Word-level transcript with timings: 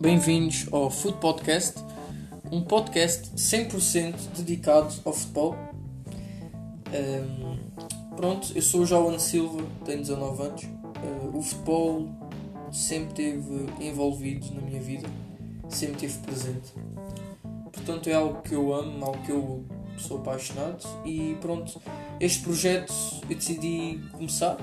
bem-vindos 0.00 0.68
ao 0.70 0.90
Food 0.90 1.18
Podcast, 1.18 1.84
um 2.52 2.62
podcast 2.62 3.30
100% 3.32 4.14
dedicado 4.36 4.94
ao 5.04 5.12
futebol. 5.12 5.56
Um, 6.92 8.14
pronto, 8.14 8.52
eu 8.54 8.62
sou 8.62 8.82
o 8.82 8.86
João 8.86 9.18
Silva, 9.18 9.60
tenho 9.84 9.98
19 9.98 10.42
anos. 10.42 10.62
Uh, 10.62 11.36
o 11.36 11.42
futebol 11.42 12.08
sempre 12.70 13.24
esteve 13.24 13.88
envolvido 13.88 14.54
na 14.54 14.60
minha 14.60 14.80
vida, 14.80 15.08
sempre 15.68 16.06
esteve 16.06 16.26
presente. 16.26 16.72
Portanto, 17.72 18.08
é 18.08 18.14
algo 18.14 18.40
que 18.42 18.54
eu 18.54 18.72
amo, 18.72 19.04
algo 19.04 19.20
que 19.24 19.32
eu 19.32 19.64
sou 19.96 20.18
apaixonado 20.18 20.86
e 21.04 21.36
pronto, 21.40 21.82
este 22.20 22.44
projeto 22.44 22.94
eu 23.28 23.34
decidi 23.34 24.00
começar. 24.12 24.56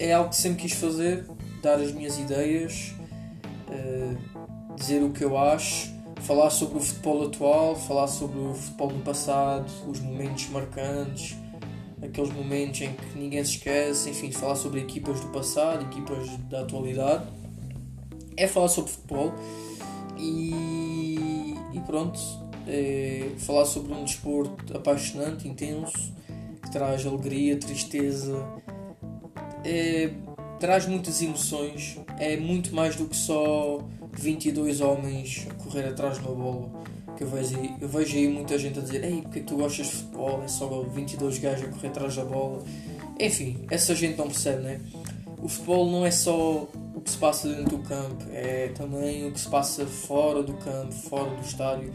É 0.00 0.14
algo 0.14 0.30
que 0.30 0.36
sempre 0.36 0.62
quis 0.62 0.72
fazer, 0.72 1.26
dar 1.62 1.74
as 1.74 1.92
minhas 1.92 2.18
ideias, 2.18 2.92
uh, 3.68 4.34
dizer 4.76 5.02
o 5.02 5.10
que 5.10 5.24
eu 5.24 5.36
acho, 5.38 5.92
falar 6.20 6.50
sobre 6.50 6.78
o 6.78 6.80
futebol 6.80 7.26
atual, 7.26 7.76
falar 7.76 8.06
sobre 8.06 8.38
o 8.38 8.54
futebol 8.54 8.88
do 8.88 9.00
passado, 9.00 9.70
os 9.88 10.00
momentos 10.00 10.48
marcantes, 10.48 11.36
aqueles 12.02 12.32
momentos 12.32 12.80
em 12.82 12.92
que 12.92 13.18
ninguém 13.18 13.44
se 13.44 13.52
esquece, 13.52 14.10
enfim, 14.10 14.30
falar 14.30 14.56
sobre 14.56 14.80
equipas 14.80 15.20
do 15.20 15.28
passado, 15.28 15.84
equipas 15.84 16.28
da 16.48 16.60
atualidade. 16.60 17.24
É 18.36 18.46
falar 18.48 18.68
sobre 18.68 18.90
futebol 18.90 19.32
e, 20.16 21.54
e 21.72 21.80
pronto, 21.86 22.18
é 22.66 23.30
falar 23.38 23.64
sobre 23.64 23.92
um 23.92 24.04
desporto 24.04 24.76
apaixonante, 24.76 25.46
intenso, 25.46 26.12
que 26.62 26.70
traz 26.70 27.06
alegria, 27.06 27.56
tristeza, 27.58 28.44
é, 29.64 30.10
traz 30.58 30.86
muitas 30.86 31.22
emoções, 31.22 31.98
é 32.18 32.36
muito 32.36 32.74
mais 32.74 32.96
do 32.96 33.06
que 33.06 33.16
só 33.16 33.78
22 34.16 34.80
homens 34.80 35.46
a 35.50 35.54
correr 35.54 35.84
atrás 35.88 36.18
de 36.18 36.26
uma 36.26 36.34
bola. 36.34 36.84
Que 37.16 37.22
eu 37.22 37.28
vejo, 37.28 37.56
eu 37.80 37.88
vejo 37.88 38.16
aí 38.16 38.28
muita 38.28 38.58
gente 38.58 38.78
a 38.78 38.82
dizer: 38.82 39.04
Ei, 39.04 39.22
porque 39.22 39.40
tu 39.40 39.56
gostas 39.56 39.86
de 39.86 39.92
futebol? 39.92 40.42
É 40.42 40.48
só 40.48 40.82
22 40.82 41.38
gajos 41.38 41.68
a 41.68 41.68
correr 41.68 41.88
atrás 41.88 42.16
da 42.16 42.24
bola. 42.24 42.64
Enfim, 43.20 43.64
essa 43.70 43.94
gente 43.94 44.18
não 44.18 44.26
percebe, 44.26 44.62
né? 44.62 44.80
O 45.40 45.48
futebol 45.48 45.90
não 45.90 46.04
é 46.04 46.10
só 46.10 46.66
o 46.94 47.00
que 47.00 47.10
se 47.10 47.18
passa 47.18 47.48
dentro 47.48 47.76
do 47.76 47.78
campo, 47.84 48.24
é 48.32 48.68
também 48.68 49.26
o 49.28 49.32
que 49.32 49.38
se 49.38 49.48
passa 49.48 49.86
fora 49.86 50.42
do 50.42 50.54
campo, 50.54 50.92
fora 50.92 51.30
do 51.30 51.42
estádio. 51.42 51.92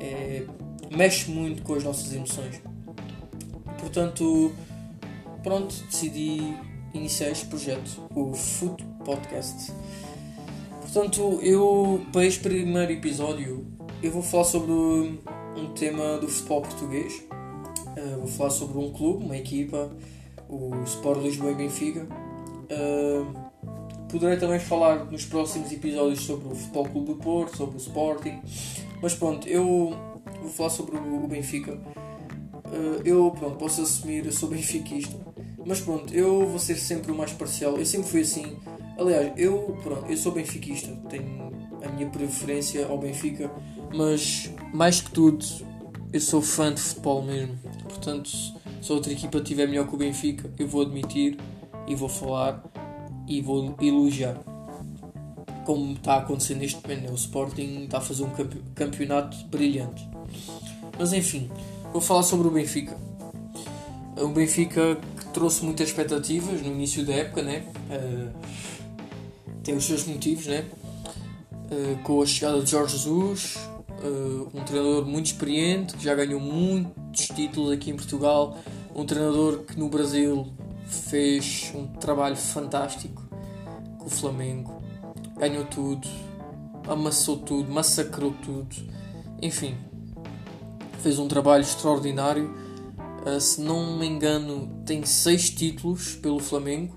É, 0.00 0.44
mexe 0.90 1.30
muito 1.30 1.62
com 1.62 1.74
as 1.74 1.84
nossas 1.84 2.12
emoções. 2.12 2.60
Portanto, 3.78 4.52
pronto, 5.42 5.74
decidi 5.90 6.56
iniciar 6.94 7.30
este 7.30 7.46
projeto, 7.46 8.02
o 8.14 8.32
Food 8.34 8.84
Podcast. 9.04 9.72
Portanto, 10.90 11.38
eu 11.42 12.00
para 12.14 12.24
este 12.24 12.40
primeiro 12.40 12.90
episódio 12.90 13.66
eu 14.02 14.10
vou 14.10 14.22
falar 14.22 14.44
sobre 14.44 14.72
um 14.72 15.72
tema 15.74 16.16
do 16.16 16.26
futebol 16.26 16.62
português. 16.62 17.24
Uh, 17.94 18.20
vou 18.20 18.26
falar 18.26 18.48
sobre 18.48 18.78
um 18.78 18.90
clube, 18.90 19.22
uma 19.22 19.36
equipa, 19.36 19.90
o 20.48 20.82
Sport 20.84 21.20
Lisboa 21.22 21.52
e 21.52 21.54
Benfica. 21.56 22.08
Uh, 22.70 23.38
poderei 24.08 24.38
também 24.38 24.58
falar 24.58 25.04
nos 25.04 25.26
próximos 25.26 25.70
episódios 25.70 26.24
sobre 26.24 26.48
o 26.48 26.54
Futebol 26.54 26.88
Clube 26.88 27.06
do 27.08 27.16
Porto, 27.16 27.54
sobre 27.58 27.76
o 27.76 27.78
Sporting. 27.78 28.40
Mas 29.02 29.14
pronto, 29.14 29.46
eu 29.46 29.94
vou 30.40 30.50
falar 30.50 30.70
sobre 30.70 30.96
o 30.96 31.28
Benfica. 31.28 31.74
Uh, 31.74 33.02
eu 33.04 33.30
pronto, 33.38 33.58
posso 33.58 33.82
assumir, 33.82 34.24
eu 34.24 34.32
sou 34.32 34.48
benfiquista. 34.48 35.18
Mas 35.66 35.80
pronto, 35.80 36.14
eu 36.14 36.46
vou 36.46 36.58
ser 36.58 36.76
sempre 36.76 37.12
o 37.12 37.14
mais 37.14 37.32
parcial. 37.32 37.76
Eu 37.76 37.84
sempre 37.84 38.08
fui 38.08 38.22
assim. 38.22 38.56
Aliás, 38.98 39.32
eu, 39.36 39.78
pronto, 39.82 40.10
eu 40.10 40.16
sou 40.16 40.32
benfiquista. 40.32 40.90
Tenho 41.08 41.52
a 41.84 41.88
minha 41.90 42.08
preferência 42.08 42.86
ao 42.86 42.98
Benfica. 42.98 43.50
Mas, 43.94 44.52
mais 44.74 45.00
que 45.00 45.10
tudo, 45.12 45.44
eu 46.12 46.20
sou 46.20 46.42
fã 46.42 46.74
de 46.74 46.80
futebol 46.80 47.22
mesmo. 47.22 47.56
Portanto, 47.84 48.28
se 48.28 48.92
outra 48.92 49.12
equipa 49.12 49.40
tiver 49.40 49.68
melhor 49.68 49.86
que 49.86 49.94
o 49.94 49.98
Benfica, 49.98 50.50
eu 50.58 50.66
vou 50.66 50.82
admitir 50.82 51.38
e 51.86 51.94
vou 51.94 52.08
falar 52.08 52.62
e 53.26 53.40
vou 53.40 53.76
elogiar. 53.80 54.36
Como 55.64 55.92
está 55.92 56.14
a 56.14 56.18
acontecer 56.18 56.54
neste 56.54 56.82
momento, 56.82 57.02
né? 57.02 57.10
o 57.10 57.14
Sporting 57.14 57.84
está 57.84 57.98
a 57.98 58.00
fazer 58.00 58.24
um 58.24 58.30
campeonato 58.74 59.36
brilhante. 59.46 60.08
Mas 60.98 61.12
enfim, 61.12 61.50
vou 61.92 62.00
falar 62.00 62.22
sobre 62.22 62.48
o 62.48 62.50
Benfica. 62.50 62.96
O 64.16 64.28
Benfica 64.28 64.96
que 64.96 65.26
trouxe 65.26 65.64
muitas 65.64 65.88
expectativas 65.88 66.60
no 66.62 66.68
início 66.68 67.04
da 67.04 67.12
época, 67.12 67.42
né? 67.42 67.64
Uh, 67.90 68.77
tem 69.62 69.76
os 69.76 69.84
seus 69.84 70.04
motivos, 70.04 70.46
né? 70.46 70.64
Uh, 71.70 72.02
com 72.02 72.22
a 72.22 72.26
chegada 72.26 72.62
de 72.62 72.70
Jorge 72.70 72.96
Jesus, 72.96 73.56
uh, 74.02 74.48
um 74.54 74.64
treinador 74.64 75.04
muito 75.06 75.26
experiente, 75.26 75.94
que 75.96 76.04
já 76.04 76.14
ganhou 76.14 76.40
muitos 76.40 77.26
títulos 77.26 77.72
aqui 77.72 77.90
em 77.90 77.96
Portugal, 77.96 78.58
um 78.94 79.04
treinador 79.04 79.64
que 79.64 79.78
no 79.78 79.88
Brasil 79.88 80.46
fez 80.86 81.70
um 81.74 81.86
trabalho 81.86 82.36
fantástico 82.36 83.22
com 83.98 84.06
o 84.06 84.10
Flamengo, 84.10 84.82
ganhou 85.36 85.64
tudo, 85.64 86.08
amassou 86.88 87.36
tudo, 87.36 87.70
massacrou 87.70 88.34
tudo, 88.42 88.74
enfim, 89.42 89.76
fez 91.02 91.18
um 91.18 91.28
trabalho 91.28 91.62
extraordinário. 91.62 92.54
Uh, 93.26 93.40
se 93.40 93.60
não 93.60 93.98
me 93.98 94.06
engano, 94.06 94.82
tem 94.86 95.04
seis 95.04 95.50
títulos 95.50 96.14
pelo 96.14 96.38
Flamengo 96.38 96.96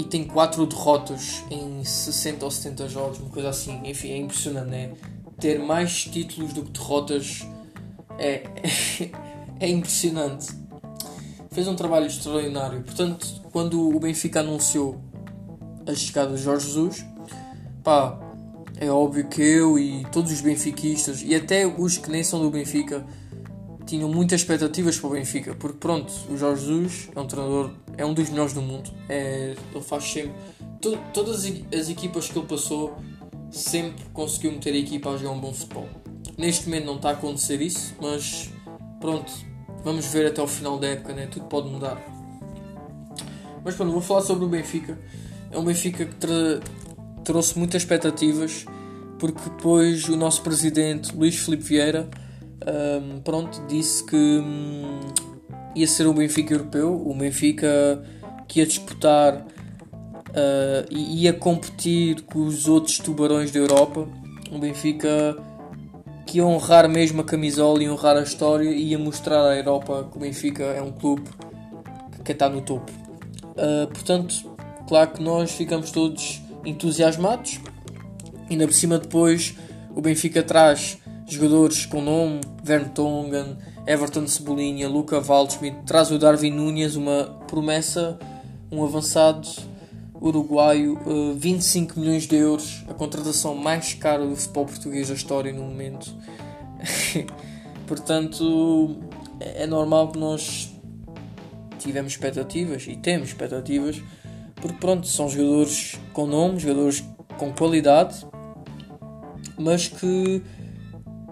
e 0.00 0.04
tem 0.04 0.24
quatro 0.24 0.66
derrotas 0.66 1.44
em 1.50 1.84
60 1.84 2.44
ou 2.44 2.50
70 2.50 2.88
jogos, 2.88 3.18
uma 3.18 3.28
coisa 3.28 3.50
assim. 3.50 3.80
Enfim, 3.84 4.12
é 4.12 4.16
impressionante, 4.16 4.70
né? 4.70 4.92
Ter 5.38 5.58
mais 5.58 6.04
títulos 6.04 6.52
do 6.52 6.62
que 6.62 6.70
derrotas 6.72 7.46
é, 8.18 8.42
é 9.60 9.68
impressionante 9.68 10.60
fez 11.50 11.66
um 11.66 11.74
trabalho 11.74 12.06
extraordinário. 12.06 12.82
Portanto, 12.82 13.26
quando 13.52 13.94
o 13.94 13.98
Benfica 13.98 14.40
anunciou 14.40 15.00
a 15.86 15.94
chegada 15.94 16.34
de 16.34 16.42
Jorge 16.42 16.66
Jesus, 16.66 17.04
pá, 17.82 18.18
é 18.76 18.90
óbvio 18.90 19.26
que 19.28 19.42
eu 19.42 19.78
e 19.78 20.06
todos 20.12 20.32
os 20.32 20.40
benfiquistas 20.40 21.22
e 21.22 21.34
até 21.34 21.66
os 21.66 21.98
que 21.98 22.10
nem 22.10 22.22
são 22.22 22.40
do 22.40 22.50
Benfica 22.50 23.04
tinham 23.90 24.08
muitas 24.08 24.40
expectativas 24.40 24.98
para 24.98 25.08
o 25.08 25.12
Benfica, 25.12 25.54
porque 25.54 25.78
pronto, 25.78 26.12
o 26.28 26.36
Jorge 26.36 26.66
Jesus 26.66 27.08
é 27.14 27.20
um 27.20 27.26
treinador, 27.26 27.72
é 27.96 28.04
um 28.04 28.14
dos 28.14 28.28
melhores 28.30 28.52
do 28.52 28.62
mundo, 28.62 28.90
é, 29.08 29.54
ele 29.74 29.84
faz 29.84 30.04
sempre 30.04 30.32
to, 30.80 30.98
todas 31.12 31.44
as 31.44 31.88
equipas 31.88 32.28
que 32.28 32.38
ele 32.38 32.46
passou 32.46 32.96
sempre 33.50 34.04
conseguiu 34.12 34.52
meter 34.52 34.74
a 34.74 34.78
equipa 34.78 35.10
a 35.10 35.16
jogar 35.16 35.32
um 35.32 35.40
bom 35.40 35.52
futebol. 35.52 35.88
Neste 36.38 36.66
momento 36.66 36.86
não 36.86 36.96
está 36.96 37.10
a 37.10 37.12
acontecer 37.12 37.60
isso, 37.60 37.94
mas 38.00 38.50
pronto, 39.00 39.30
Vamos 39.82 40.06
ver 40.06 40.26
até 40.26 40.42
o 40.42 40.46
final 40.46 40.78
da 40.78 40.88
época, 40.88 41.14
né? 41.14 41.26
Tudo 41.26 41.46
pode 41.46 41.68
mudar. 41.68 41.98
Mas 43.64 43.74
pronto, 43.74 43.92
vou 43.92 44.00
falar 44.00 44.22
sobre 44.22 44.44
o 44.44 44.48
Benfica. 44.48 44.98
É 45.50 45.58
um 45.58 45.64
Benfica 45.64 46.04
que 46.04 46.16
trouxe 47.24 47.58
muitas 47.58 47.82
expectativas, 47.82 48.66
porque 49.18 49.40
depois 49.42 50.06
o 50.08 50.16
nosso 50.16 50.42
presidente 50.42 51.16
Luís 51.16 51.36
Filipe 51.36 51.62
Vieira 51.62 52.08
um, 52.66 53.20
pronto, 53.20 53.62
disse 53.66 54.04
que 54.04 54.16
um, 54.16 55.00
ia 55.74 55.86
ser 55.86 56.06
o 56.06 56.12
Benfica 56.12 56.54
europeu, 56.54 56.94
o 56.94 57.14
Benfica 57.14 58.02
que 58.46 58.60
ia 58.60 58.66
disputar 58.66 59.34
uh, 59.36 60.86
e 60.90 61.24
ia 61.24 61.32
competir 61.32 62.22
com 62.22 62.40
os 62.40 62.68
outros 62.68 62.98
tubarões 62.98 63.50
da 63.50 63.58
Europa. 63.58 64.06
Um 64.50 64.58
Benfica 64.58 65.36
que 66.26 66.38
ia 66.38 66.44
honrar 66.44 66.88
mesmo 66.88 67.22
a 67.22 67.24
camisola 67.24 67.82
e 67.82 67.88
honrar 67.88 68.16
a 68.16 68.22
história 68.22 68.70
e 68.70 68.90
ia 68.90 68.98
mostrar 68.98 69.48
à 69.48 69.56
Europa 69.56 70.08
que 70.10 70.16
o 70.16 70.20
Benfica 70.20 70.64
é 70.64 70.82
um 70.82 70.92
clube 70.92 71.28
que 72.24 72.32
estar 72.32 72.48
no 72.48 72.60
topo. 72.60 72.90
Uh, 73.56 73.86
portanto, 73.88 74.34
claro 74.86 75.10
que 75.10 75.22
nós 75.22 75.50
ficamos 75.52 75.90
todos 75.90 76.40
entusiasmados. 76.64 77.60
Ainda 78.48 78.66
por 78.66 78.74
cima 78.74 78.98
depois 78.98 79.56
o 79.94 80.00
Benfica 80.00 80.42
traz 80.42 80.98
jogadores 81.34 81.86
com 81.86 82.00
nome, 82.00 82.40
Vertonghen, 82.62 83.56
Everton 83.86 84.26
Cebolinha, 84.26 84.88
Luca 84.88 85.20
Waldschmidt, 85.20 85.78
traz 85.86 86.10
o 86.10 86.18
Darwin 86.18 86.50
Nunes, 86.50 86.96
uma 86.96 87.24
promessa, 87.46 88.18
um 88.70 88.84
avançado 88.84 89.48
uruguaio, 90.20 90.98
uh, 91.06 91.34
25 91.34 91.98
milhões 91.98 92.26
de 92.26 92.36
euros, 92.36 92.84
a 92.88 92.94
contratação 92.94 93.54
mais 93.54 93.94
cara 93.94 94.26
do 94.26 94.36
futebol 94.36 94.66
português 94.66 95.08
da 95.08 95.14
história 95.14 95.52
no 95.52 95.62
momento. 95.62 96.14
Portanto, 97.86 98.98
é 99.40 99.66
normal 99.66 100.12
que 100.12 100.18
nós 100.18 100.70
tivemos 101.78 102.12
expectativas 102.12 102.86
e 102.86 102.96
temos 102.96 103.28
expectativas, 103.28 104.00
porque 104.56 104.76
pronto, 104.76 105.06
são 105.06 105.28
jogadores 105.28 105.98
com 106.12 106.26
nome, 106.26 106.60
jogadores 106.60 107.02
com 107.38 107.50
qualidade, 107.52 108.26
mas 109.58 109.88
que 109.88 110.42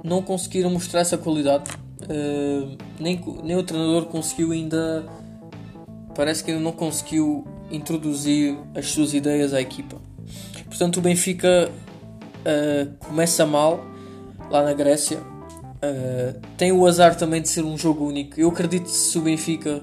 não 0.04 0.22
conseguiram 0.22 0.70
mostrar 0.70 1.00
essa 1.00 1.18
qualidade. 1.18 1.70
Uh, 2.02 2.76
nem, 2.98 3.20
nem 3.42 3.56
o 3.56 3.62
treinador 3.62 4.06
conseguiu 4.06 4.52
ainda. 4.52 5.06
Parece 6.14 6.42
que 6.42 6.50
ainda 6.50 6.62
não 6.62 6.72
conseguiu 6.72 7.46
introduzir 7.70 8.56
as 8.74 8.86
suas 8.90 9.14
ideias 9.14 9.52
à 9.52 9.60
equipa. 9.60 9.96
Portanto, 10.66 10.98
o 10.98 11.00
Benfica 11.00 11.70
uh, 11.70 13.06
começa 13.06 13.46
mal 13.46 13.84
lá 14.50 14.62
na 14.62 14.72
Grécia. 14.72 15.18
Uh, 15.18 16.40
tem 16.56 16.72
o 16.72 16.84
azar 16.86 17.16
também 17.16 17.40
de 17.40 17.48
ser 17.48 17.64
um 17.64 17.76
jogo 17.76 18.06
único. 18.06 18.40
Eu 18.40 18.48
acredito 18.48 18.84
que 18.84 18.90
se 18.90 19.16
o 19.18 19.22
Benfica 19.22 19.82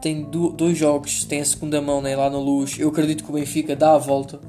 tem 0.00 0.22
do, 0.22 0.50
dois 0.50 0.78
jogos, 0.78 1.24
tem 1.24 1.40
a 1.40 1.44
segunda 1.44 1.80
mão 1.80 2.00
né, 2.00 2.14
lá 2.16 2.30
na 2.30 2.38
luz, 2.38 2.78
eu 2.78 2.88
acredito 2.88 3.24
que 3.24 3.30
o 3.30 3.34
Benfica 3.34 3.74
dá 3.74 3.94
a 3.94 3.98
volta. 3.98 4.40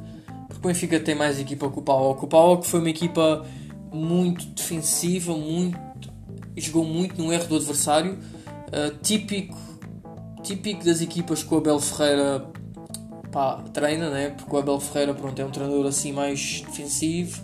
Porque 0.47 0.65
o 0.65 0.67
Benfica 0.67 0.99
tem 0.99 1.15
mais 1.15 1.39
equipa 1.39 1.69
que 1.69 1.79
o 1.79 1.81
PAOK. 1.81 2.23
O 2.23 2.27
PAOK 2.27 2.65
foi 2.65 2.79
uma 2.79 2.89
equipa 2.89 3.45
muito 3.97 4.45
defensiva, 4.47 5.35
muito, 5.35 5.77
jogou 6.55 6.85
muito 6.85 7.21
no 7.21 7.33
erro 7.33 7.47
do 7.47 7.55
adversário. 7.57 8.17
Uh, 8.67 8.97
típico, 9.01 9.57
típico 10.43 10.85
das 10.85 11.01
equipas 11.01 11.43
que 11.43 11.53
o 11.53 11.57
Abel 11.57 11.79
Ferreira 11.79 12.45
pá, 13.31 13.63
treina, 13.73 14.09
né? 14.09 14.29
porque 14.31 14.55
o 14.55 14.59
Abel 14.59 14.79
Ferreira 14.79 15.13
pronto, 15.13 15.39
é 15.39 15.45
um 15.45 15.51
treinador 15.51 15.85
assim 15.85 16.11
mais 16.11 16.61
defensivo. 16.61 17.41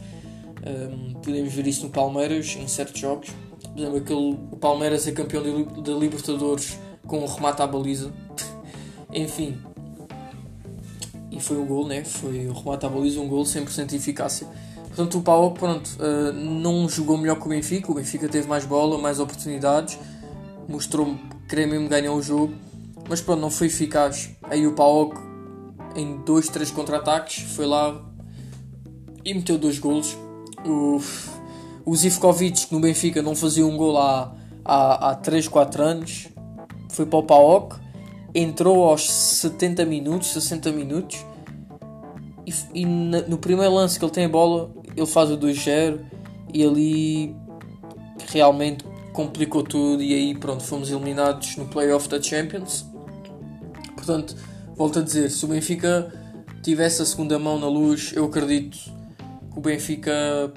Um, 0.66 1.14
podemos 1.16 1.54
ver 1.54 1.68
isso 1.68 1.84
no 1.84 1.90
Palmeiras 1.90 2.56
em 2.56 2.68
certos 2.68 3.00
jogos. 3.00 3.30
Por 3.62 3.78
exemplo, 3.78 3.98
aquele, 3.98 4.38
o 4.52 4.58
Palmeiras 4.58 5.08
é 5.08 5.12
campeão 5.12 5.44
da 5.82 5.94
Libertadores 5.94 6.78
com 7.06 7.20
um 7.20 7.26
remate 7.26 7.62
à 7.62 7.68
baliza. 7.68 8.12
Enfim. 9.12 9.58
E 11.32 11.40
foi 11.40 11.58
o 11.58 11.66
gol, 11.66 11.88
né? 11.88 12.04
Foi 12.04 12.48
o 12.48 12.54
remate 12.54 12.86
à 12.86 12.90
baliza, 12.90 13.20
um 13.20 13.28
gol 13.28 13.44
100% 13.44 13.88
de 13.88 13.96
eficácia. 13.96 14.48
Portanto, 14.96 15.18
o 15.18 15.22
Pau, 15.24 15.52
pronto, 15.52 15.90
uh, 16.00 16.32
não 16.32 16.88
jogou 16.88 17.18
melhor 17.18 17.40
que 17.40 17.48
o 17.48 17.50
Benfica. 17.50 17.92
O 17.92 17.96
Benfica 17.96 18.30
teve 18.30 18.48
mais 18.48 18.64
bola, 18.64 18.98
mais 19.00 19.20
oportunidades. 19.20 19.98
Mostrou 20.70 21.16
que 21.16 21.48
queria 21.50 21.66
mesmo 21.66 21.90
ganhar 21.90 22.14
o 22.14 22.22
jogo. 22.22 22.54
Mas 23.10 23.20
pronto, 23.20 23.40
não 23.40 23.50
foi 23.50 23.68
eficaz. 23.68 24.30
Aí 24.44 24.68
o 24.68 24.74
Pau 24.74 25.12
em 25.96 26.18
dois, 26.18 26.48
três 26.48 26.70
contra-ataques, 26.70 27.42
foi 27.56 27.66
lá 27.66 28.00
e 29.26 29.34
meteu 29.34 29.58
dois 29.58 29.80
golos. 29.80 30.16
O, 30.64 31.02
o 31.86 31.96
Zivkovic, 31.96 32.68
que 32.68 32.74
no 32.74 32.80
Benfica 32.80 33.22
não 33.22 33.36
fazia 33.36 33.66
um 33.66 33.76
gol 33.76 33.98
há, 33.98 34.32
há, 34.64 35.10
há 35.10 35.16
3, 35.16 35.48
4 35.48 35.84
anos, 35.84 36.28
foi 36.90 37.06
para 37.06 37.20
o 37.20 37.24
PAOK, 37.24 37.80
entrou 38.34 38.90
aos 38.90 39.10
70 39.10 39.86
minutos, 39.86 40.30
60 40.34 40.72
minutos, 40.72 41.26
e, 42.46 42.82
e 42.82 42.86
no 42.86 43.38
primeiro 43.38 43.74
lance 43.74 43.98
que 43.98 44.06
ele 44.06 44.12
tem 44.12 44.26
a 44.26 44.30
bola, 44.30 44.72
ele 44.96 45.06
faz 45.06 45.32
o 45.32 45.38
2-0 45.38 46.00
e 46.54 46.64
ali 46.64 47.36
realmente 48.32 48.86
complicou 49.12 49.64
tudo 49.64 50.02
e 50.02 50.14
aí 50.14 50.36
pronto, 50.36 50.64
fomos 50.64 50.90
eliminados 50.90 51.56
no 51.58 51.66
playoff 51.66 52.10
da 52.10 52.22
Champions. 52.22 52.86
Portanto, 53.96 54.36
volto 54.76 55.00
a 55.00 55.02
dizer, 55.02 55.30
se 55.30 55.46
o 55.46 55.48
Benfica 55.48 56.12
tivesse 56.62 57.02
a 57.02 57.06
segunda 57.06 57.38
mão 57.38 57.60
na 57.60 57.68
luz, 57.68 58.12
eu 58.16 58.26
acredito 58.26 58.78
que 58.78 59.60
o 59.60 59.62
Benfica 59.62 60.52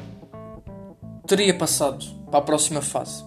teria 1.26 1.54
passado 1.54 2.04
para 2.30 2.38
a 2.38 2.42
próxima 2.42 2.80
fase. 2.80 3.24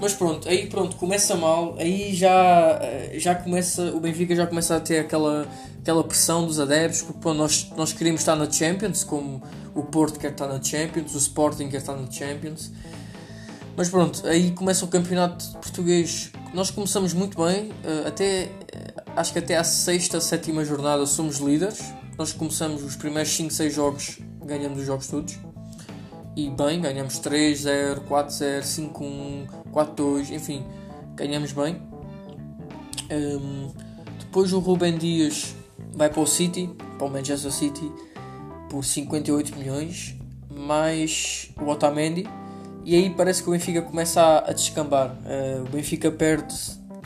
Mas 0.00 0.12
pronto, 0.12 0.48
aí 0.48 0.66
pronto, 0.66 0.96
começa 0.96 1.34
mal, 1.34 1.76
aí 1.78 2.14
já, 2.14 2.80
já 3.14 3.34
começa, 3.34 3.82
o 3.92 4.00
Benfica 4.00 4.34
já 4.34 4.46
começa 4.46 4.76
a 4.76 4.80
ter 4.80 5.00
aquela, 5.00 5.46
aquela 5.80 6.04
pressão 6.04 6.46
dos 6.46 6.60
adeptos, 6.60 7.02
porque 7.02 7.32
nós, 7.32 7.70
nós 7.76 7.92
queríamos 7.92 8.20
estar 8.20 8.36
na 8.36 8.50
Champions, 8.50 9.04
como 9.04 9.42
o 9.74 9.82
Porto 9.82 10.18
quer 10.18 10.32
estar 10.32 10.46
na 10.46 10.62
Champions, 10.62 11.14
o 11.14 11.18
Sporting 11.18 11.68
quer 11.68 11.78
estar 11.78 11.94
na 11.94 12.10
Champions. 12.10 12.70
Mas 13.76 13.88
pronto, 13.90 14.26
aí 14.26 14.52
começa 14.52 14.84
o 14.84 14.88
campeonato 14.88 15.44
português. 15.58 16.32
Nós 16.54 16.70
começamos 16.70 17.12
muito 17.12 17.42
bem, 17.42 17.70
eh, 17.84 18.08
até 18.08 18.50
acho 19.16 19.32
que 19.32 19.38
até 19.38 19.56
à 19.56 19.64
sexta, 19.64 20.20
sétima 20.20 20.64
jornada 20.64 21.06
somos 21.06 21.38
líderes. 21.38 21.80
Nós 22.18 22.32
começamos 22.32 22.82
os 22.82 22.96
primeiros 22.96 23.34
5, 23.34 23.52
6 23.52 23.74
jogos, 23.74 24.18
ganhamos 24.44 24.78
os 24.80 24.86
jogos 24.86 25.06
todos. 25.08 25.38
E 26.36 26.50
bem, 26.50 26.82
ganhamos 26.82 27.18
3-0, 27.18 28.00
4-0, 28.06 28.60
5-1, 28.60 29.46
4-2, 29.72 30.30
enfim, 30.34 30.62
ganhamos 31.14 31.50
bem. 31.52 31.80
Um, 33.10 33.68
depois 34.18 34.52
o 34.52 34.58
Ruben 34.58 34.98
Dias 34.98 35.56
vai 35.94 36.10
para 36.10 36.20
o 36.20 36.26
City, 36.26 36.68
para 36.98 37.06
o 37.06 37.10
Manchester 37.10 37.50
City, 37.50 37.90
por 38.68 38.84
58 38.84 39.56
milhões, 39.56 40.14
mais 40.50 41.50
o 41.58 41.70
Otamendi. 41.70 42.28
E 42.84 42.94
aí 42.94 43.08
parece 43.08 43.42
que 43.42 43.48
o 43.48 43.52
Benfica 43.52 43.80
começa 43.80 44.44
a, 44.46 44.52
descambar. 44.52 45.16
Uh, 45.24 45.62
o 45.62 45.70
Benfica 45.70 46.10
perde 46.10 46.54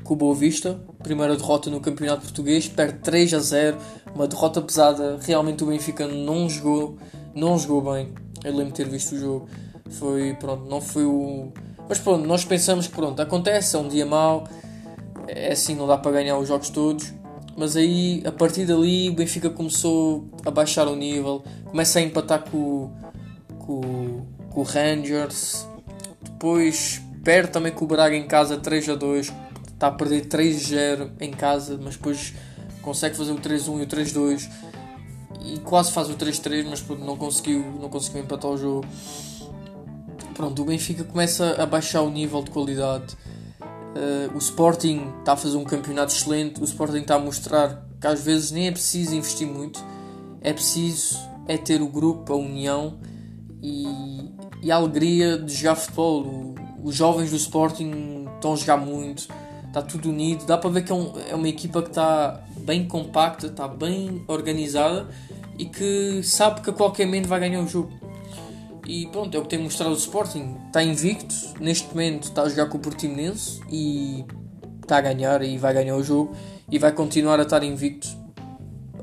com 0.02 0.14
o 0.14 0.16
Boa 0.16 0.34
Vista, 0.34 0.80
primeira 1.04 1.36
derrota 1.36 1.70
no 1.70 1.80
Campeonato 1.80 2.22
Português, 2.22 2.66
perde 2.66 2.98
3 2.98 3.34
a 3.34 3.38
0, 3.38 3.78
uma 4.12 4.26
derrota 4.26 4.60
pesada. 4.60 5.20
Realmente 5.22 5.62
o 5.62 5.68
Benfica 5.68 6.08
não 6.08 6.50
jogou, 6.50 6.98
não 7.32 7.56
jogou 7.56 7.92
bem. 7.94 8.12
Eu 8.44 8.52
lembro 8.52 8.72
de 8.72 8.74
ter 8.74 8.88
visto 8.88 9.14
o 9.14 9.18
jogo. 9.18 9.48
Foi, 9.90 10.34
pronto, 10.34 10.68
não 10.68 10.80
foi 10.80 11.04
o. 11.04 11.52
Mas 11.88 11.98
pronto, 11.98 12.26
nós 12.26 12.44
pensamos 12.44 12.86
que 12.86 12.94
pronto, 12.94 13.20
acontece, 13.20 13.74
é 13.74 13.78
um 13.78 13.88
dia 13.88 14.06
mau, 14.06 14.44
é 15.26 15.52
assim, 15.52 15.74
não 15.74 15.86
dá 15.86 15.98
para 15.98 16.12
ganhar 16.12 16.38
os 16.38 16.46
jogos 16.46 16.70
todos. 16.70 17.12
Mas 17.56 17.76
aí, 17.76 18.22
a 18.24 18.30
partir 18.30 18.64
dali, 18.64 19.10
o 19.10 19.12
Benfica 19.12 19.50
começou 19.50 20.28
a 20.46 20.50
baixar 20.50 20.86
o 20.86 20.94
nível, 20.94 21.42
começa 21.64 21.98
a 21.98 22.02
empatar 22.02 22.48
com, 22.48 22.90
com, 23.58 24.24
com 24.50 24.60
o 24.60 24.62
Rangers, 24.62 25.66
depois 26.22 27.02
perde 27.24 27.50
também 27.50 27.72
com 27.72 27.84
o 27.84 27.88
Braga 27.88 28.16
em 28.16 28.26
casa 28.26 28.56
3 28.56 28.90
a 28.90 28.94
2 28.94 29.32
está 29.80 29.88
a 29.88 29.92
perder 29.92 30.26
3-0 30.26 31.12
em 31.20 31.30
casa, 31.30 31.78
mas 31.82 31.96
depois 31.96 32.34
consegue 32.82 33.16
fazer 33.16 33.32
o 33.32 33.38
3-1 33.38 33.80
e 33.80 33.82
o 33.82 33.86
3-2 33.86 34.50
e 35.44 35.58
quase 35.58 35.92
faz 35.92 36.08
o 36.10 36.14
3-3, 36.14 36.66
mas 36.68 36.80
pronto, 36.80 37.04
não 37.04 37.16
conseguiu, 37.16 37.64
não 37.80 37.88
conseguiu 37.88 38.22
empatar 38.22 38.50
o 38.50 38.56
jogo. 38.56 38.86
Pronto, 40.34 40.62
o 40.62 40.64
Benfica 40.64 41.04
começa 41.04 41.60
a 41.60 41.66
baixar 41.66 42.02
o 42.02 42.10
nível 42.10 42.42
de 42.42 42.50
qualidade. 42.50 43.16
Uh, 43.60 44.34
o 44.34 44.38
Sporting 44.38 45.12
está 45.18 45.32
a 45.32 45.36
fazer 45.36 45.56
um 45.56 45.64
campeonato 45.64 46.12
excelente. 46.12 46.60
O 46.60 46.64
Sporting 46.64 46.98
está 46.98 47.16
a 47.16 47.18
mostrar 47.18 47.86
que 48.00 48.06
às 48.06 48.22
vezes 48.22 48.50
nem 48.50 48.68
é 48.68 48.70
preciso 48.70 49.14
investir 49.14 49.46
muito, 49.46 49.84
é 50.40 50.52
preciso 50.52 51.18
é 51.46 51.56
ter 51.56 51.82
o 51.82 51.88
grupo, 51.88 52.32
a 52.32 52.36
união 52.36 52.98
e, 53.62 53.86
e 54.62 54.70
a 54.70 54.76
alegria 54.76 55.36
de 55.36 55.52
jogar 55.52 55.74
futebol. 55.74 56.22
O, 56.22 56.54
os 56.82 56.94
jovens 56.94 57.30
do 57.30 57.36
Sporting 57.36 58.26
estão 58.36 58.52
a 58.54 58.56
jogar 58.56 58.78
muito 58.78 59.28
está 59.70 59.80
tudo 59.80 60.10
unido. 60.10 60.44
Dá 60.44 60.58
para 60.58 60.70
ver 60.70 60.82
que 60.84 60.92
é, 60.92 60.94
um, 60.94 61.12
é 61.30 61.34
uma 61.34 61.48
equipa 61.48 61.80
que 61.82 61.88
está 61.88 62.40
bem 62.70 62.86
compacta, 62.86 63.48
está 63.48 63.66
bem 63.66 64.22
organizada 64.28 65.08
e 65.58 65.64
que 65.64 66.22
sabe 66.22 66.60
que 66.60 66.70
a 66.70 66.72
qualquer 66.72 67.04
momento 67.04 67.26
vai 67.26 67.40
ganhar 67.40 67.60
o 67.60 67.66
jogo. 67.66 67.90
E 68.86 69.08
pronto, 69.08 69.36
é 69.36 69.38
o 69.38 69.42
que 69.42 69.48
tem 69.48 69.58
mostrado 69.58 69.92
o 69.92 69.96
Sporting. 69.96 70.56
Está 70.68 70.80
invicto, 70.82 71.34
neste 71.58 71.88
momento 71.88 72.24
está 72.24 72.42
a 72.42 72.48
jogar 72.48 72.66
com 72.66 72.78
o 72.78 72.80
Portimonense 72.80 73.60
e 73.68 74.24
está 74.80 74.98
a 74.98 75.00
ganhar 75.00 75.42
e 75.42 75.58
vai 75.58 75.74
ganhar 75.74 75.96
o 75.96 76.02
jogo 76.02 76.32
e 76.70 76.78
vai 76.78 76.92
continuar 76.92 77.40
a 77.40 77.42
estar 77.42 77.64
invicto 77.64 78.20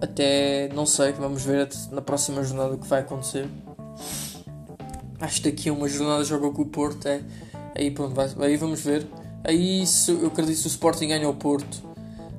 até 0.01 0.69
não 0.73 0.85
sei, 0.85 1.11
vamos 1.11 1.43
ver 1.43 1.67
na 1.91 2.01
próxima 2.01 2.43
jornada 2.43 2.75
o 2.75 2.77
que 2.77 2.87
vai 2.87 3.01
acontecer. 3.01 3.49
Acho 5.19 5.41
que 5.41 5.51
daqui 5.51 5.69
a 5.69 5.73
uma 5.73 5.89
jornada 5.89 6.23
joga 6.23 6.49
com 6.51 6.61
o 6.61 6.65
Porto, 6.65 7.07
é, 7.07 7.21
aí 7.75 7.91
pronto, 7.91 8.13
vai, 8.13 8.29
aí 8.39 8.55
vamos 8.55 8.79
ver. 8.79 9.05
Aí 9.43 9.83
eu 10.07 10.27
acredito 10.27 10.61
que 10.61 10.67
o 10.67 10.69
Sporting 10.69 11.07
ganha 11.07 11.27
o 11.27 11.33
Porto. 11.33 11.86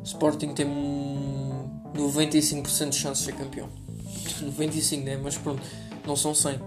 Sporting 0.08 0.54
tem 0.54 0.66
95% 1.94 2.88
de 2.88 2.96
chance 2.96 3.20
de 3.20 3.26
ser 3.26 3.32
campeão. 3.34 3.68
95, 4.40 5.04
né? 5.04 5.20
Mas 5.22 5.36
pronto, 5.36 5.62
não 6.06 6.16
são 6.16 6.34
100. 6.34 6.58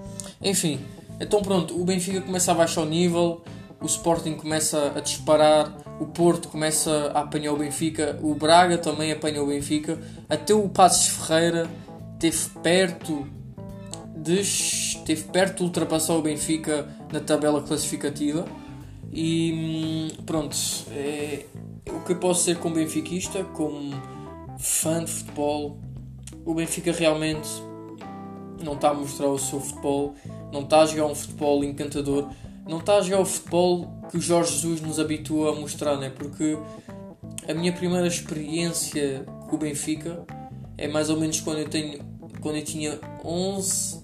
Enfim, 0.44 0.80
então 1.20 1.42
pronto, 1.42 1.80
o 1.80 1.84
Benfica 1.84 2.22
começa 2.22 2.52
a 2.52 2.56
baixar 2.56 2.82
o 2.82 2.86
nível, 2.86 3.42
o 3.82 3.86
Sporting 3.88 4.36
começa 4.36 4.94
a 4.96 5.00
disparar, 5.00 5.76
o 6.00 6.06
Porto 6.06 6.50
começa 6.50 7.12
a 7.16 7.22
apanhar 7.22 7.54
o 7.54 7.58
Benfica, 7.58 8.20
o 8.22 8.36
Braga 8.36 8.78
também 8.78 9.12
apanha 9.12 9.42
o 9.42 9.48
Benfica, 9.48 10.00
até 10.30 10.54
o 10.54 10.70
Passos 10.70 11.08
Ferreira 11.08 11.68
teve 12.20 12.50
perto 12.62 13.28
de, 14.16 14.40
esteve 14.40 15.24
perto 15.24 15.58
de 15.58 15.64
ultrapassar 15.64 16.14
o 16.14 16.22
Benfica 16.22 16.88
na 17.12 17.20
tabela 17.20 17.62
classificativa. 17.64 18.46
E 19.12 20.12
hum, 20.14 20.24
pronto, 20.26 20.56
é, 20.92 21.46
o 21.90 22.00
que 22.02 22.12
eu 22.14 22.18
posso 22.18 22.44
ser 22.44 22.58
como 22.58 22.76
benfiquista, 22.76 23.44
como 23.44 23.92
fã 24.60 25.04
de 25.04 25.12
futebol, 25.12 25.80
o 26.46 26.54
Benfica 26.54 26.92
realmente 26.92 27.50
não 28.64 28.74
está 28.74 28.90
a 28.90 28.94
mostrar 28.94 29.28
o 29.28 29.40
seu 29.40 29.60
futebol, 29.60 30.16
não 30.52 30.62
está 30.62 30.82
a 30.82 30.86
jogar 30.86 31.06
um 31.06 31.16
futebol 31.16 31.64
encantador, 31.64 32.30
não 32.68 32.80
está 32.80 32.98
a 32.98 33.02
jogar 33.02 33.22
o 33.22 33.26
futebol 33.26 33.88
que 34.10 34.18
o 34.18 34.22
Jorge 34.22 34.54
Jesus 34.54 34.82
nos 34.82 35.00
habitua 35.00 35.52
a 35.52 35.56
mostrar, 35.56 35.98
né? 35.98 36.10
porque 36.10 36.58
a 37.48 37.54
minha 37.54 37.74
primeira 37.74 38.08
experiência 38.08 39.26
com 39.50 39.56
o 39.56 39.60
Benfica 39.60 40.24
é 40.78 40.88
mais 40.88 41.10
ou 41.10 41.20
menos 41.20 41.40
quando 41.40 41.60
eu, 41.60 41.70
tenho, 41.70 42.00
quando 42.40 42.58
eu 42.58 42.64
tinha 42.64 43.00
11 43.24 44.02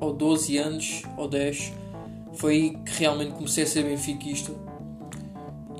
ou 0.00 0.12
12 0.12 0.58
anos 0.58 1.02
ou 1.16 1.28
10 1.28 1.72
foi 2.34 2.54
aí 2.54 2.76
que 2.84 2.92
realmente 3.00 3.32
comecei 3.32 3.64
a 3.64 3.66
ser 3.66 3.84
benfiquista. 3.84 4.52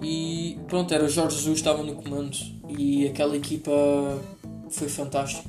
E 0.03 0.59
pronto, 0.67 0.93
era 0.95 1.05
o 1.05 1.09
Jorge 1.09 1.37
Jesus 1.37 1.59
estava 1.59 1.83
no 1.83 1.95
comando 1.95 2.37
e 2.69 3.07
aquela 3.07 3.37
equipa 3.37 3.71
foi 4.71 4.89
fantástica. 4.89 5.49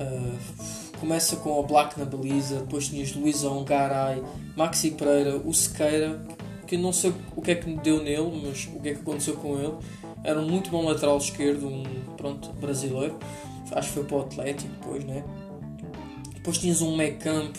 Uh, 0.00 0.98
começa 0.98 1.36
com 1.36 1.50
o 1.50 1.62
Black 1.62 1.98
na 1.98 2.04
baliza, 2.04 2.60
depois 2.60 2.88
tinhas 2.88 3.14
Luizão, 3.14 3.64
Garay, 3.64 4.22
Maxi 4.56 4.92
Pereira, 4.92 5.36
o 5.36 5.52
Sequeira, 5.52 6.20
que 6.66 6.76
não 6.76 6.92
sei 6.92 7.12
o 7.36 7.42
que 7.42 7.50
é 7.50 7.54
que 7.54 7.70
deu 7.76 8.02
nele, 8.02 8.40
mas 8.42 8.66
o 8.74 8.80
que 8.80 8.88
é 8.88 8.94
que 8.94 9.00
aconteceu 9.00 9.34
com 9.34 9.58
ele. 9.58 9.74
Era 10.22 10.40
um 10.40 10.48
muito 10.48 10.70
bom 10.70 10.82
lateral 10.84 11.18
esquerdo, 11.18 11.68
um 11.68 11.82
pronto, 12.16 12.50
brasileiro. 12.54 13.18
Acho 13.72 13.88
que 13.88 13.94
foi 13.94 14.04
para 14.04 14.16
o 14.16 14.20
Atlético 14.22 14.70
depois, 14.80 15.04
né? 15.04 15.22
Depois 16.34 16.58
tinhas 16.58 16.80
um 16.80 16.96
meio 16.96 17.18
campo 17.18 17.58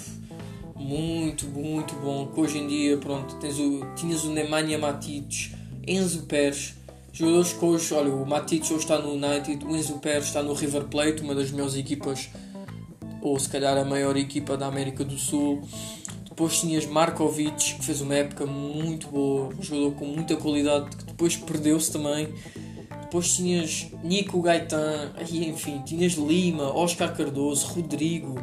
muito, 0.75 1.46
muito 1.48 1.96
bom. 1.96 2.27
Que 2.27 2.39
hoje 2.39 2.58
em 2.58 2.68
dia, 2.68 2.98
pronto, 2.98 3.36
tens 3.36 3.60
o, 3.60 3.86
tinhas 3.96 4.24
o 4.24 4.32
Nemanja 4.32 4.77
Matic, 4.77 5.51
Enzo 5.88 6.24
Pérez, 6.24 6.74
jogadores 7.13 7.54
que 7.54 7.63
hoje, 7.63 7.94
olha, 7.94 8.13
o 8.13 8.25
Matic 8.25 8.63
hoje 8.63 8.75
está 8.75 9.00
no 9.00 9.13
United, 9.13 9.65
o 9.65 9.75
Enzo 9.75 10.00
Pérez 10.00 10.25
está 10.25 10.42
no 10.42 10.54
River 10.54 10.86
Plate, 10.86 11.22
uma 11.22 11.36
das 11.36 11.51
melhores 11.51 11.75
equipas, 11.75 12.30
ou 13.22 13.38
se 13.39 13.50
calhar 13.50 13.77
a 13.77 13.86
maior 13.86 14.18
equipa 14.18 14.58
da 14.58 14.68
América 14.68 15.04
do 15.04 15.18
Sul. 15.18 15.62
Depois 16.27 16.60
tinhas 16.60 16.86
Markovic, 16.86 17.75
que 17.75 17.86
fez 17.86 18.01
uma 18.01 18.15
época 18.15 18.46
muito 18.46 19.08
boa, 19.08 19.50
um 19.58 19.63
jogador 19.63 19.92
com 19.94 20.06
muita 20.06 20.36
qualidade, 20.36 20.96
que 20.96 21.06
depois 21.06 21.38
perdeu-se 21.38 21.92
também. 21.92 22.27
Depois 23.01 23.36
tinhas 23.36 23.88
Nico 24.04 24.42
Gaetan, 24.42 25.13
e 25.30 25.48
enfim, 25.48 25.82
tinhas 25.86 26.13
Lima, 26.13 26.75
Oscar 26.75 27.15
Cardoso, 27.15 27.68
Rodrigo, 27.68 28.36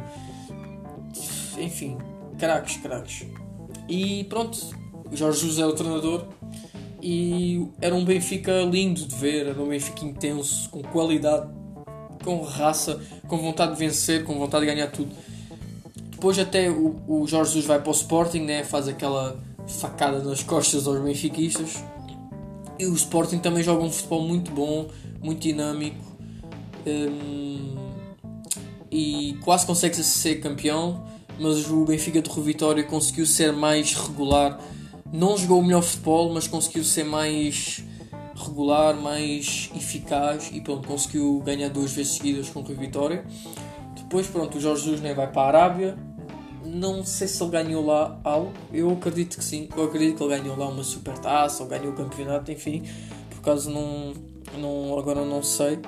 enfim, 1.57 1.97
craques, 2.39 2.77
craques. 2.77 3.27
E 3.87 4.23
pronto, 4.23 4.57
Jorge 5.11 5.41
Jesus 5.41 5.59
era 5.59 5.67
o 5.67 5.73
treinador 5.73 6.27
e 7.03 7.67
era 7.81 7.93
um 7.93 8.05
Benfica 8.05 8.61
lindo 8.61 9.05
de 9.05 9.15
ver, 9.15 9.47
era 9.47 9.61
um 9.61 9.67
Benfica 9.67 10.05
intenso, 10.05 10.69
com 10.69 10.81
qualidade, 10.81 11.49
com 12.23 12.41
raça, 12.41 13.01
com 13.27 13.37
vontade 13.37 13.73
de 13.73 13.79
vencer, 13.79 14.23
com 14.23 14.39
vontade 14.39 14.65
de 14.65 14.73
ganhar 14.73 14.87
tudo. 14.87 15.11
Depois 16.11 16.39
até 16.39 16.69
o, 16.69 17.01
o 17.07 17.27
Jorge 17.27 17.51
Jesus 17.51 17.65
vai 17.65 17.79
para 17.79 17.89
o 17.89 17.93
Sporting, 17.93 18.39
né? 18.39 18.63
faz 18.63 18.87
aquela 18.87 19.37
facada 19.67 20.19
nas 20.19 20.41
costas 20.41 20.87
aos 20.87 21.01
benfiquistas. 21.01 21.83
E 22.79 22.85
o 22.85 22.93
Sporting 22.93 23.39
também 23.39 23.61
joga 23.61 23.83
um 23.83 23.91
futebol 23.91 24.21
muito 24.21 24.51
bom, 24.51 24.87
muito 25.21 25.41
dinâmico. 25.41 26.01
Hum, 26.87 27.75
e 28.89 29.37
quase 29.43 29.65
consegue 29.65 29.95
ser 29.95 30.35
campeão 30.35 31.03
mas 31.39 31.69
o 31.69 31.85
Benfica 31.85 32.21
de 32.21 32.29
Rui 32.29 32.43
Vitória 32.43 32.83
conseguiu 32.83 33.25
ser 33.25 33.51
mais 33.51 33.93
regular. 33.93 34.59
Não 35.13 35.37
jogou 35.37 35.59
o 35.59 35.63
melhor 35.63 35.83
futebol, 35.83 36.33
mas 36.33 36.47
conseguiu 36.47 36.83
ser 36.83 37.03
mais 37.03 37.83
regular, 38.35 38.95
mais 38.95 39.69
eficaz 39.75 40.49
e 40.51 40.59
pronto, 40.59 40.87
conseguiu 40.87 41.39
ganhar 41.45 41.69
duas 41.69 41.91
vezes 41.91 42.13
seguidas 42.13 42.49
com 42.49 42.61
o 42.61 42.63
Vitória. 42.63 43.23
Depois, 43.95 44.25
pronto, 44.25 44.57
o 44.57 44.59
Jorge 44.59 44.85
Jesus 44.85 45.01
né, 45.01 45.13
vai 45.13 45.31
para 45.31 45.43
a 45.43 45.47
Arábia. 45.47 45.97
Não 46.65 47.05
sei 47.05 47.27
se 47.27 47.43
ele 47.43 47.51
ganhou 47.51 47.85
lá 47.85 48.19
algo, 48.23 48.53
eu 48.73 48.91
acredito 48.91 49.37
que 49.37 49.43
sim. 49.43 49.69
Eu 49.77 49.83
acredito 49.83 50.17
que 50.17 50.23
ele 50.23 50.35
ganhou 50.35 50.57
lá 50.57 50.67
uma 50.67 50.83
super 50.83 51.15
taça 51.19 51.61
ou 51.61 51.69
ganhou 51.69 51.93
o 51.93 51.95
campeonato, 51.95 52.51
enfim. 52.51 52.81
Por 53.29 53.41
causa 53.41 53.69
não, 53.69 54.13
não 54.57 54.97
agora 54.97 55.23
não 55.23 55.43
sei. 55.43 55.79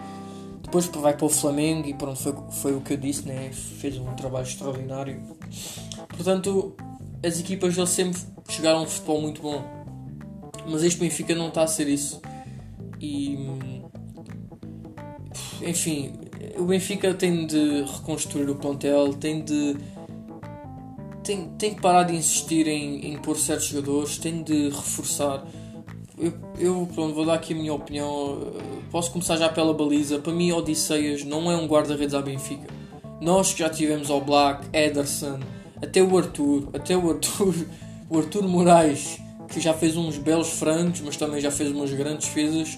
Depois 0.62 0.86
vai 0.86 1.18
para 1.18 1.26
o 1.26 1.30
Flamengo 1.30 1.88
e 1.88 1.96
pronto, 1.96 2.20
foi, 2.20 2.36
foi 2.52 2.76
o 2.76 2.82
que 2.82 2.94
eu 2.94 2.98
disse, 2.98 3.28
né? 3.28 3.50
fez 3.52 3.98
um 3.98 4.14
trabalho 4.14 4.46
extraordinário. 4.46 5.20
Portanto, 6.10 6.76
as 7.26 7.40
equipas 7.40 7.76
dele 7.76 7.88
sempre 7.88 8.22
chegaram 8.50 8.80
a 8.80 8.82
um 8.84 8.86
futebol 8.86 9.22
muito 9.22 9.42
bom. 9.42 9.64
Mas 10.68 10.84
este 10.84 11.00
Benfica 11.00 11.36
não 11.36 11.50
está 11.50 11.64
a 11.64 11.68
ser 11.68 11.88
isso. 11.88 12.22
E. 13.00 13.38
Enfim, 15.62 16.14
o 16.58 16.66
Benfica 16.66 17.14
tem 17.14 17.48
de 17.48 17.84
reconstruir 17.84 18.50
o 18.50 18.56
plantel, 18.56 19.14
tem 19.14 19.44
de. 19.44 19.76
Tem, 21.24 21.50
tem 21.58 21.74
que 21.74 21.82
parar 21.82 22.04
de 22.04 22.16
insistir 22.16 22.68
em, 22.68 23.14
em 23.14 23.18
pôr 23.18 23.36
certos 23.36 23.68
jogadores, 23.68 24.20
tem 24.20 24.44
de 24.44 24.70
reforçar 24.70 25.44
eu, 26.18 26.34
eu 26.58 26.90
pronto, 26.94 27.14
vou 27.14 27.26
dar 27.26 27.36
aqui 27.36 27.54
a 27.54 27.58
minha 27.58 27.74
opinião. 27.74 28.54
Posso 28.90 29.12
começar 29.12 29.36
já 29.36 29.50
pela 29.50 29.74
baliza. 29.74 30.20
Para 30.20 30.32
mim, 30.32 30.52
Odisseias 30.52 31.24
não 31.24 31.52
é 31.52 31.58
um 31.58 31.68
guarda-redes 31.68 32.14
à 32.14 32.22
Benfica. 32.22 32.68
Nós 33.22 33.54
que 33.54 33.60
já 33.60 33.70
tivemos 33.70 34.10
ao 34.10 34.22
Black, 34.22 34.66
Ederson, 34.74 35.40
até 35.86 36.02
o 36.02 36.18
Arthur, 36.18 36.70
até 36.74 36.96
o 36.96 37.10
Arthur, 37.10 37.56
o 38.10 38.18
Arthur 38.18 38.48
Moraes, 38.48 39.20
que 39.50 39.60
já 39.60 39.74
fez 39.74 39.96
uns 39.96 40.18
belos 40.18 40.50
frangos, 40.50 41.02
mas 41.02 41.16
também 41.18 41.40
já 41.40 41.52
fez 41.52 41.72
umas 41.72 41.92
grandes 41.92 42.28
defesas, 42.28 42.78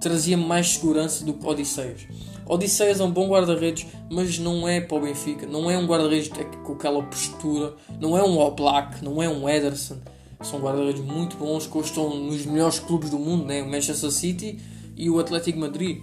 trazia 0.00 0.36
mais 0.36 0.70
segurança 0.70 1.24
do 1.24 1.32
que 1.34 1.46
Odisseias. 1.46 2.02
Odisseias 2.46 3.00
é 3.00 3.04
um 3.04 3.10
bom 3.10 3.28
guarda-redes, 3.28 3.86
mas 4.10 4.38
não 4.38 4.68
é 4.68 4.80
para 4.80 4.96
o 4.96 5.00
Benfica. 5.00 5.46
Não 5.46 5.70
é 5.70 5.78
um 5.78 5.86
guarda-redes 5.86 6.30
com 6.64 6.72
aquela 6.72 7.02
postura. 7.04 7.74
Não 8.00 8.18
é 8.18 8.22
um 8.22 8.38
All 8.40 8.54
Black, 8.54 9.02
não 9.02 9.22
é 9.22 9.28
um 9.28 9.48
Ederson 9.48 9.96
são 10.44 10.60
guarda-redes 10.60 11.02
muito 11.02 11.36
bons 11.36 11.66
que 11.66 11.78
estão 11.78 12.14
nos 12.16 12.44
melhores 12.44 12.78
clubes 12.78 13.10
do 13.10 13.18
mundo, 13.18 13.44
né? 13.44 13.62
o 13.62 13.70
Manchester 13.70 14.10
City 14.10 14.58
e 14.96 15.08
o 15.08 15.18
Atlético 15.18 15.58
Madrid. 15.58 16.02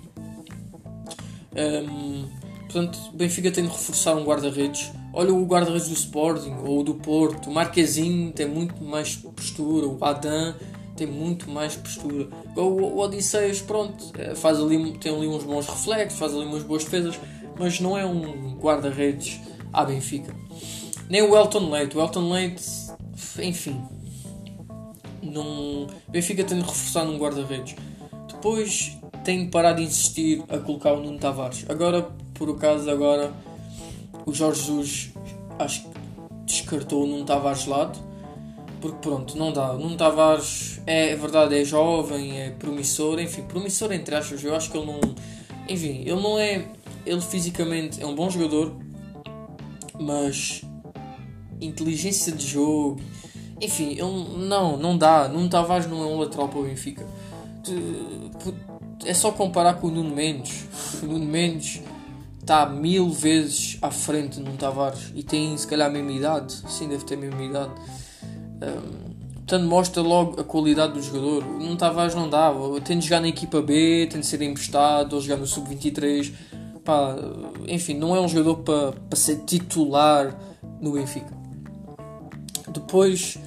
Um, 1.55 2.25
portanto, 2.61 2.97
o 3.13 3.17
Benfica 3.17 3.51
tem 3.51 3.65
de 3.65 3.69
reforçar 3.69 4.15
um 4.15 4.23
guarda-redes. 4.23 4.91
Olha 5.13 5.33
o 5.33 5.45
guarda-redes 5.45 5.87
do 5.87 5.93
Sporting 5.93 6.55
ou 6.65 6.83
do 6.83 6.95
Porto. 6.95 7.49
O 7.49 7.53
Marquezinho 7.53 8.31
tem 8.31 8.47
muito 8.47 8.83
mais 8.83 9.15
postura. 9.15 9.87
O 9.87 9.97
Adam 10.03 10.53
tem 10.95 11.07
muito 11.07 11.49
mais 11.49 11.75
postura. 11.75 12.27
O, 12.55 12.61
o 12.61 12.99
Odisseias, 12.99 13.61
pronto, 13.61 14.11
é, 14.17 14.35
faz 14.35 14.59
ali, 14.59 14.97
tem 14.97 15.15
ali 15.15 15.27
uns 15.27 15.43
bons 15.43 15.65
reflexos, 15.65 16.19
faz 16.19 16.33
ali 16.33 16.45
umas 16.45 16.63
boas 16.63 16.83
defesas, 16.83 17.17
mas 17.57 17.79
não 17.79 17.97
é 17.97 18.05
um 18.05 18.55
guarda-redes 18.55 19.39
à 19.71 19.85
Benfica. 19.85 20.35
Nem 21.09 21.21
o 21.21 21.35
Elton 21.35 21.71
Leite. 21.71 21.97
O 21.97 22.01
Elton 22.01 22.29
Leite, 22.31 22.63
enfim, 23.41 23.81
num... 25.23 25.87
Benfica 26.09 26.43
tem 26.43 26.59
de 26.59 26.63
reforçar 26.63 27.05
num 27.05 27.17
guarda-redes. 27.17 27.75
Depois 28.27 28.97
tem 29.23 29.49
parar 29.49 29.73
de 29.73 29.83
insistir 29.83 30.43
a 30.49 30.57
colocar 30.57 30.93
o 30.93 31.01
Nuno 31.01 31.17
Tavares. 31.17 31.65
Agora, 31.67 32.09
por 32.33 32.49
acaso, 32.49 32.89
agora 32.89 33.33
o 34.25 34.33
Jorge 34.33 34.61
Jesus 34.61 35.13
acho 35.57 35.83
que 35.83 35.89
descartou 36.45 37.03
o 37.03 37.07
Nuno 37.07 37.25
Tavares 37.25 37.65
lado. 37.65 37.97
Porque 38.81 38.97
pronto, 39.01 39.37
não 39.37 39.51
dá. 39.51 39.73
O 39.73 39.79
Nuno 39.79 39.97
Tavares 39.97 40.81
é, 40.87 41.09
é 41.09 41.15
verdade, 41.15 41.59
é 41.59 41.65
jovem, 41.65 42.39
é 42.39 42.49
promissor, 42.51 43.19
enfim, 43.19 43.41
promissor 43.43 43.91
entre 43.91 44.15
aspas. 44.15 44.43
Eu 44.43 44.55
acho 44.55 44.71
que 44.71 44.77
ele 44.77 44.85
não. 44.85 44.99
Enfim, 45.67 46.01
ele 46.01 46.21
não 46.21 46.39
é. 46.39 46.65
Ele 47.05 47.21
fisicamente 47.21 48.01
é 48.01 48.05
um 48.05 48.15
bom 48.15 48.29
jogador, 48.29 48.75
mas 49.99 50.61
inteligência 51.59 52.31
de 52.31 52.45
jogo 52.45 53.01
enfim, 53.61 53.91
ele, 53.91 54.47
não, 54.47 54.77
não 54.77 54.97
dá. 54.97 55.27
Nuno 55.27 55.49
Tavares 55.49 55.87
não 55.87 56.01
é 56.01 56.05
um 56.05 56.19
lateral 56.19 56.47
para 56.47 56.59
o 56.59 56.63
Benfica. 56.63 57.05
É 59.05 59.13
só 59.13 59.31
comparar 59.31 59.75
com 59.75 59.87
o 59.87 59.91
Nuno 59.91 60.15
Mendes. 60.15 60.67
O 61.01 61.05
Nuno 61.05 61.25
Mendes 61.25 61.81
está 62.49 62.65
mil 62.65 63.11
vezes 63.11 63.77
à 63.79 63.91
frente 63.91 64.39
Nuno 64.39 64.57
Tavares 64.57 65.13
e 65.13 65.21
tem 65.21 65.55
se 65.55 65.67
calhar 65.67 65.87
a 65.87 65.91
mesma 65.91 66.11
idade. 66.11 66.51
Sim, 66.67 66.89
deve 66.89 67.05
ter 67.05 67.13
a 67.13 67.17
mesma 67.17 67.43
idade. 67.43 67.71
Um, 68.23 69.35
portanto, 69.35 69.65
mostra 69.65 70.01
logo 70.01 70.41
a 70.41 70.43
qualidade 70.43 70.93
do 70.93 71.01
jogador. 71.01 71.45
Nuno 71.45 71.75
Tavares 71.75 72.15
não 72.15 72.27
dá. 72.27 72.51
Tem 72.83 72.97
de 72.97 73.05
jogar 73.05 73.21
na 73.21 73.27
equipa 73.27 73.61
B, 73.61 74.07
tem 74.09 74.19
de 74.19 74.25
ser 74.25 74.41
emprestado, 74.41 75.13
ou 75.13 75.21
jogar 75.21 75.37
no 75.37 75.45
Sub-23. 75.45 76.33
enfim, 77.67 77.93
não 77.93 78.15
é 78.15 78.19
um 78.19 78.27
jogador 78.27 78.55
para, 78.63 78.93
para 78.93 79.19
ser 79.19 79.43
titular 79.45 80.35
no 80.81 80.93
Benfica. 80.93 81.37
Depois 82.73 83.37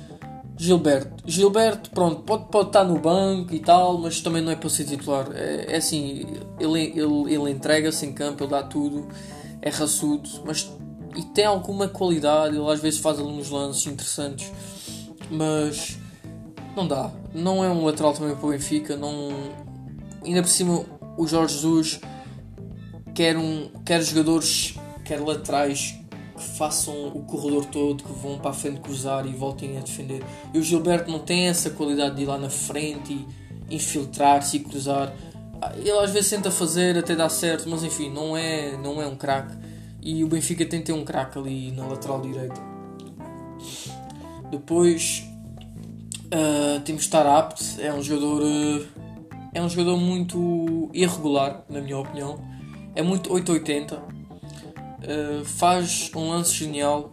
Gilberto. 0.63 1.25
Gilberto, 1.27 1.91
pronto, 1.91 2.23
pode, 2.23 2.45
pode 2.45 2.69
estar 2.69 2.85
no 2.85 2.97
banco 2.97 3.53
e 3.53 3.59
tal, 3.59 3.99
mas 3.99 4.21
também 4.21 4.41
não 4.41 4.53
é 4.53 4.55
para 4.55 4.69
ser 4.71 4.85
titular. 4.85 5.27
É, 5.35 5.73
é 5.75 5.77
assim, 5.77 6.25
ele, 6.61 6.81
ele, 6.95 7.35
ele 7.35 7.51
entrega-se 7.51 8.07
em 8.07 8.13
campo, 8.13 8.45
ele 8.45 8.51
dá 8.53 8.63
tudo, 8.63 9.09
é 9.61 9.71
raçudo, 9.71 10.31
mas 10.47 10.71
e 11.17 11.23
tem 11.35 11.47
alguma 11.47 11.89
qualidade, 11.89 12.57
ele 12.57 12.71
às 12.71 12.79
vezes 12.79 13.01
faz 13.01 13.19
ali 13.19 13.29
uns 13.29 13.51
lances 13.51 13.93
interessantes, 13.93 14.53
mas 15.29 15.99
não 16.77 16.87
dá. 16.87 17.11
Não 17.35 17.65
é 17.65 17.69
um 17.69 17.85
lateral 17.85 18.13
também 18.13 18.37
para 18.37 18.47
o 18.47 18.51
Benfica, 18.51 18.97
não... 18.97 19.31
ainda 20.25 20.43
por 20.43 20.49
cima 20.49 20.85
o 21.19 21.27
Jorge 21.27 21.55
Jesus 21.57 22.01
quer, 23.13 23.37
um, 23.37 23.69
quer 23.85 24.01
jogadores, 24.01 24.77
quer 25.05 25.21
laterais 25.21 26.02
façam 26.43 27.09
o 27.09 27.23
corredor 27.23 27.65
todo, 27.67 28.03
que 28.03 28.13
vão 28.13 28.39
para 28.39 28.51
a 28.51 28.55
frente 28.55 28.81
cruzar 28.81 29.27
e 29.27 29.31
voltem 29.31 29.79
a 29.79 29.81
defender. 29.81 30.23
E 30.53 30.59
o 30.59 30.63
Gilberto 30.63 31.11
não 31.11 31.19
tem 31.19 31.49
essa 31.49 31.71
qualidade 31.71 32.17
de 32.17 32.23
ir 32.23 32.27
lá 32.27 32.39
na 32.39 32.51
frente 32.51 33.27
e 33.69 33.77
infiltrar-se 33.77 34.57
e 34.57 34.61
cruzar. 34.61 35.15
Ele 35.77 35.91
às 35.93 36.11
vezes 36.11 36.31
tenta 36.31 36.51
fazer, 36.51 36.99
até 36.99 37.15
dá 37.15 37.29
certo, 37.29 37.69
mas 37.69 37.85
enfim, 37.85 38.11
não 38.11 38.37
é, 38.37 38.77
não 38.77 39.01
é 39.01 39.07
um 39.07 39.17
craque. 39.17 39.57
E 40.03 40.25
o 40.25 40.29
Benfica 40.29 40.67
tem 40.67 40.81
que 40.81 40.87
ter 40.87 40.93
um 40.93 41.05
craque 41.05 41.39
ali 41.39 41.71
na 41.73 41.87
lateral 41.87 42.21
direita. 42.21 42.61
Depois 44.51 45.25
uh, 46.27 46.81
temos 46.81 47.07
Tarapt, 47.07 47.81
é 47.81 47.93
um 47.93 48.03
jogador. 48.03 48.43
Uh, 48.43 49.03
é 49.55 49.63
um 49.63 49.69
jogador 49.69 49.99
muito 49.99 50.91
irregular, 50.93 51.63
na 51.69 51.81
minha 51.81 51.99
opinião. 51.99 52.41
É 52.95 53.03
muito 53.03 53.33
880 53.33 54.22
uh, 55.05 55.45
faz 55.45 56.11
um 56.15 56.31
lance 56.31 56.55
genial, 56.55 57.13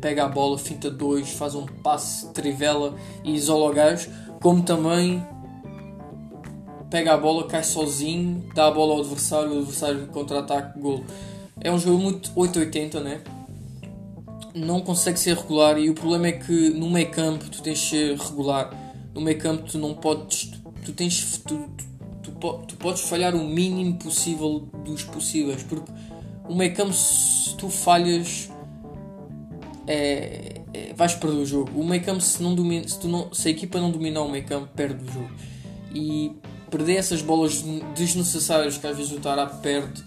pega 0.00 0.24
a 0.24 0.28
bola, 0.28 0.58
finta 0.58 0.90
dois, 0.90 1.30
faz 1.30 1.54
um 1.54 1.66
passe, 1.66 2.32
trivela 2.32 2.94
e 3.24 3.34
isola 3.34 3.70
o 3.70 3.74
gajo, 3.74 4.10
como 4.40 4.62
também 4.62 5.24
pega 6.90 7.14
a 7.14 7.16
bola, 7.16 7.46
cai 7.46 7.64
sozinho, 7.64 8.48
dá 8.54 8.68
a 8.68 8.70
bola 8.70 8.94
ao 8.94 9.00
adversário, 9.00 9.52
o 9.52 9.58
adversário 9.58 10.06
contra-ataque, 10.08 10.78
gol. 10.78 11.04
É 11.60 11.70
um 11.72 11.78
jogo 11.78 11.98
muito 11.98 12.30
880, 12.34 13.00
né? 13.00 13.20
Não 14.54 14.80
consegue 14.80 15.18
ser 15.18 15.36
regular 15.36 15.78
e 15.78 15.90
o 15.90 15.94
problema 15.94 16.28
é 16.28 16.32
que 16.32 16.70
no 16.70 16.88
meio 16.90 17.10
campo 17.10 17.50
tu 17.50 17.62
tens 17.62 17.78
de 17.78 17.84
ser 17.84 18.16
regular. 18.16 18.70
No 19.14 19.20
meio 19.20 19.38
campo 19.38 19.64
tu 19.70 19.78
não 19.78 19.94
podes. 19.94 20.46
Tu, 20.46 20.58
tu 20.84 20.92
tens. 20.92 21.38
Tu, 21.38 21.68
tu, 22.22 22.32
tu, 22.32 22.52
tu, 22.66 22.76
podes 22.76 23.02
falhar 23.02 23.34
o 23.34 23.44
mínimo 23.44 23.98
possível 23.98 24.60
dos 24.84 25.02
possíveis. 25.02 25.62
Porque 25.62 25.90
o 26.48 26.54
meio 26.54 26.74
campo 26.74 26.92
se 26.92 27.54
tu 27.56 27.68
falhas 27.68 28.50
é, 29.86 30.60
é, 30.72 30.92
vais 30.94 31.14
perder 31.14 31.36
o 31.36 31.46
jogo. 31.46 31.70
O 31.74 31.86
meio 31.86 32.02
campo 32.02 32.20
se, 32.20 32.42
não 32.42 32.54
domina, 32.54 32.86
se, 32.86 32.98
tu 32.98 33.08
não, 33.08 33.32
se 33.32 33.48
a 33.48 33.50
equipa 33.50 33.80
não 33.80 33.90
dominar 33.90 34.22
o 34.22 34.30
meio 34.30 34.44
campo 34.44 34.68
perde 34.74 35.04
o 35.04 35.12
jogo. 35.12 35.30
E 35.94 36.32
perder 36.70 36.96
essas 36.96 37.22
bolas 37.22 37.62
desnecessárias 37.94 38.76
que 38.76 38.86
às 38.86 38.96
vezes 38.96 39.12
o 39.12 39.20
Tarap 39.20 39.60
perde 39.62 40.04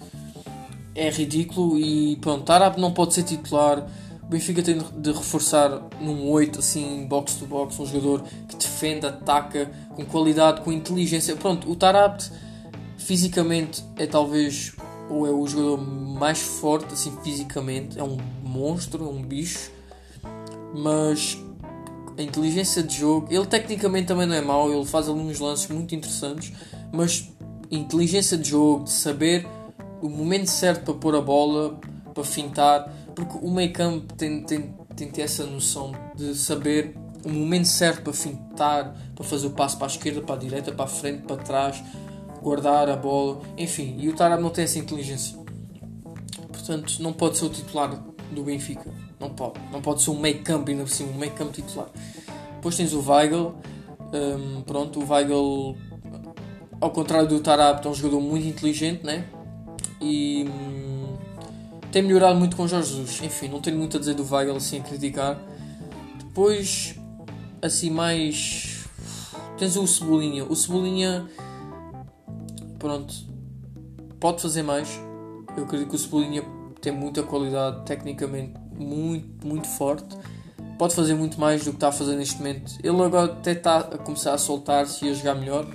é 0.93 1.09
ridículo 1.09 1.79
e 1.79 2.17
pronto, 2.17 2.43
Tarap 2.43 2.77
não 2.77 2.91
pode 2.91 3.13
ser 3.13 3.23
titular. 3.23 3.87
O 4.21 4.27
Benfica 4.27 4.61
tem 4.61 4.77
de 4.97 5.11
reforçar 5.11 5.81
num 5.99 6.29
8 6.29 6.59
assim, 6.59 7.07
box 7.07 7.35
to 7.35 7.47
box, 7.47 7.79
um 7.79 7.85
jogador 7.85 8.23
que 8.47 8.55
defende, 8.55 9.07
ataca 9.07 9.71
com 9.95 10.05
qualidade, 10.05 10.61
com 10.61 10.71
inteligência. 10.71 11.35
Pronto, 11.35 11.71
o 11.71 11.75
Tarap 11.75 12.21
fisicamente 12.97 13.83
é 13.97 14.05
talvez 14.05 14.75
ou 15.09 15.25
é 15.25 15.31
o 15.31 15.45
jogador 15.47 15.77
mais 15.77 16.39
forte 16.39 16.93
assim 16.93 17.11
fisicamente, 17.23 17.99
é 17.99 18.03
um 18.03 18.17
monstro, 18.43 19.05
é 19.05 19.09
um 19.09 19.21
bicho, 19.21 19.71
mas 20.73 21.37
a 22.17 22.21
inteligência 22.21 22.83
de 22.83 22.97
jogo. 22.97 23.27
Ele 23.29 23.45
tecnicamente 23.45 24.07
também 24.07 24.27
não 24.27 24.35
é 24.35 24.41
mau, 24.41 24.71
ele 24.71 24.85
faz 24.85 25.09
ali 25.09 25.19
uns 25.19 25.39
lances 25.39 25.67
muito 25.69 25.95
interessantes, 25.95 26.53
mas 26.91 27.29
inteligência 27.71 28.37
de 28.37 28.49
jogo, 28.49 28.83
de 28.83 28.91
saber 28.91 29.47
o 30.01 30.09
momento 30.09 30.47
certo 30.47 30.85
para 30.85 30.93
pôr 30.93 31.15
a 31.15 31.21
bola, 31.21 31.79
para 32.13 32.23
fintar, 32.23 32.91
porque 33.15 33.37
o 33.41 33.49
meio 33.49 33.71
campo 33.73 34.13
tem, 34.13 34.43
tem, 34.43 34.73
tem 34.95 35.09
ter 35.09 35.21
essa 35.21 35.45
noção 35.45 35.93
de 36.15 36.35
saber 36.35 36.95
o 37.23 37.29
momento 37.29 37.67
certo 37.67 38.03
para 38.03 38.13
fintar, 38.13 38.95
para 39.15 39.25
fazer 39.25 39.47
o 39.47 39.51
passo 39.51 39.77
para 39.77 39.87
a 39.87 39.89
esquerda, 39.89 40.21
para 40.21 40.35
a 40.35 40.37
direita, 40.37 40.71
para 40.71 40.85
a 40.85 40.87
frente, 40.87 41.23
para 41.23 41.37
trás, 41.37 41.83
guardar 42.41 42.89
a 42.89 42.95
bola, 42.95 43.41
enfim, 43.57 43.95
e 43.99 44.09
o 44.09 44.15
Tarab 44.15 44.41
não 44.41 44.49
tem 44.49 44.63
essa 44.63 44.79
inteligência. 44.79 45.37
Portanto, 46.51 46.97
não 46.99 47.11
pode 47.13 47.37
ser 47.37 47.45
o 47.45 47.49
titular 47.49 47.99
do 48.31 48.43
Benfica. 48.43 48.93
Não 49.19 49.29
pode. 49.29 49.59
Não 49.71 49.81
pode 49.81 50.01
ser 50.01 50.11
um 50.11 50.19
meio 50.19 50.41
campo 50.43 50.69
ainda 50.69 50.83
por 50.83 50.89
cima, 50.89 51.11
um 51.11 51.17
meio 51.17 51.31
campo 51.33 51.51
titular. 51.51 51.89
Depois 52.55 52.75
tens 52.75 52.93
o 52.93 53.01
Weigl. 53.01 53.55
Um, 54.13 54.61
pronto, 54.61 54.99
o 54.99 55.11
Weigl, 55.11 55.75
ao 56.79 56.91
contrário 56.91 57.27
do 57.27 57.39
Tarap, 57.39 57.85
é 57.85 57.89
um 57.89 57.93
jogador 57.93 58.21
muito 58.21 58.47
inteligente, 58.47 59.03
né? 59.03 59.25
E 59.99 60.45
hum, 60.47 61.17
tem 61.91 62.01
melhorado 62.01 62.37
muito 62.39 62.55
com 62.55 62.63
o 62.63 62.67
Jorge 62.67 62.89
Jesus. 62.89 63.21
Enfim, 63.21 63.49
não 63.49 63.59
tenho 63.59 63.77
muito 63.77 63.97
a 63.97 63.99
dizer 63.99 64.13
do 64.13 64.23
Weigl 64.23 64.55
assim 64.55 64.79
a 64.79 64.83
criticar. 64.83 65.39
Depois, 66.17 66.95
assim, 67.61 67.89
mais. 67.89 68.85
Tens 69.57 69.75
o 69.75 69.85
Cebolinha. 69.85 70.45
O 70.45 70.55
Cebolinha, 70.55 71.27
pronto, 72.79 73.13
pode 74.19 74.41
fazer 74.41 74.63
mais. 74.63 74.99
Eu 75.55 75.65
acredito 75.65 75.89
que 75.89 75.95
o 75.95 75.99
Cebolinha 75.99 76.43
tem 76.81 76.93
muita 76.93 77.21
qualidade, 77.21 77.85
tecnicamente 77.85 78.53
muito, 78.73 79.45
muito 79.45 79.67
forte. 79.67 80.17
Pode 80.77 80.95
fazer 80.95 81.13
muito 81.13 81.39
mais 81.39 81.65
do 81.65 81.71
que 81.71 81.77
está 81.77 81.89
a 81.89 81.91
fazer 81.91 82.15
neste 82.15 82.37
momento. 82.37 82.77
Ele 82.81 83.01
agora 83.01 83.33
até 83.33 83.51
está 83.51 83.79
a 83.79 83.97
começar 83.97 84.33
a 84.33 84.37
soltar-se 84.37 85.05
e 85.05 85.09
a 85.09 85.13
jogar 85.13 85.35
melhor. 85.35 85.67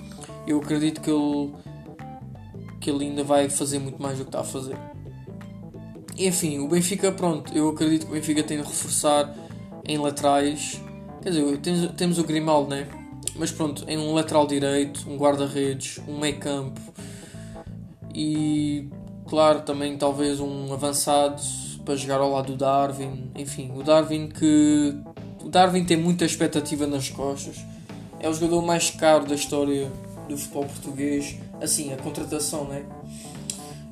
Eu 0.46 0.58
acredito 0.58 1.02
que 1.02 1.10
ele, 1.10 1.52
que 2.80 2.90
ele 2.90 3.04
ainda 3.06 3.22
vai 3.22 3.50
fazer 3.50 3.78
muito 3.78 4.02
mais 4.02 4.16
do 4.16 4.24
que 4.24 4.28
está 4.28 4.40
a 4.40 4.44
fazer. 4.44 4.76
Enfim, 6.16 6.58
o 6.60 6.68
Benfica, 6.68 7.12
pronto, 7.12 7.52
eu 7.54 7.68
acredito 7.68 8.06
que 8.06 8.12
o 8.12 8.14
Benfica 8.14 8.42
tem 8.42 8.56
de 8.56 8.62
reforçar 8.62 9.34
em 9.86 9.98
laterais. 9.98 10.80
Quer 11.22 11.30
dizer, 11.30 11.58
temos, 11.58 11.92
temos 11.92 12.18
o 12.18 12.24
Grimaldo, 12.24 12.70
né? 12.70 12.88
Mas 13.36 13.50
pronto, 13.50 13.84
em 13.88 13.98
um 13.98 14.14
lateral 14.14 14.46
direito, 14.46 15.10
um 15.10 15.16
guarda-redes, 15.16 16.00
um 16.08 16.18
meio 16.18 16.38
campo 16.38 16.80
e 18.14 18.88
claro, 19.26 19.62
também 19.62 19.96
talvez 19.96 20.40
um 20.40 20.72
avançado 20.72 21.42
para 21.84 21.96
jogar 21.96 22.20
ao 22.20 22.30
lado 22.30 22.52
do 22.52 22.56
Darwin. 22.56 23.30
Enfim, 23.34 23.72
o 23.74 23.82
Darwin 23.82 24.28
que. 24.28 24.96
O 25.42 25.48
Darwin 25.48 25.84
tem 25.84 25.96
muita 25.96 26.24
expectativa 26.24 26.86
nas 26.86 27.10
costas. 27.10 27.56
É 28.20 28.28
o 28.28 28.32
jogador 28.32 28.62
mais 28.62 28.90
caro 28.90 29.26
da 29.26 29.34
história 29.34 29.90
do 30.28 30.38
futebol 30.38 30.64
português. 30.64 31.36
Assim, 31.60 31.92
a 31.92 31.96
contratação, 31.96 32.64
né? 32.64 32.84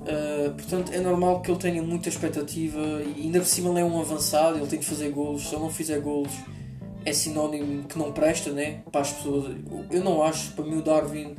Uh, 0.03 0.51
portanto, 0.55 0.93
é 0.93 0.99
normal 0.99 1.43
que 1.43 1.51
ele 1.51 1.61
tenha 1.61 1.83
muita 1.83 2.09
expectativa 2.09 2.81
e 3.17 3.23
ainda 3.23 3.39
por 3.39 3.47
cima 3.47 3.71
ele 3.71 3.81
é 3.81 3.85
um 3.85 4.01
avançado, 4.01 4.59
ele 4.59 4.67
tem 4.67 4.79
que 4.79 4.85
fazer 4.85 5.11
golos. 5.11 5.43
Se 5.43 5.55
ele 5.55 5.63
não 5.63 5.71
fizer 5.71 6.01
golos, 6.01 6.33
é 7.05 7.13
sinónimo 7.13 7.85
que 7.85 7.99
não 7.99 8.11
presta, 8.11 8.51
né? 8.51 8.81
Para 8.91 9.03
as 9.03 9.13
pessoas. 9.13 9.55
Eu 9.91 10.03
não 10.03 10.23
acho, 10.23 10.53
para 10.53 10.65
mim, 10.65 10.79
o 10.79 10.83
Darwin 10.83 11.37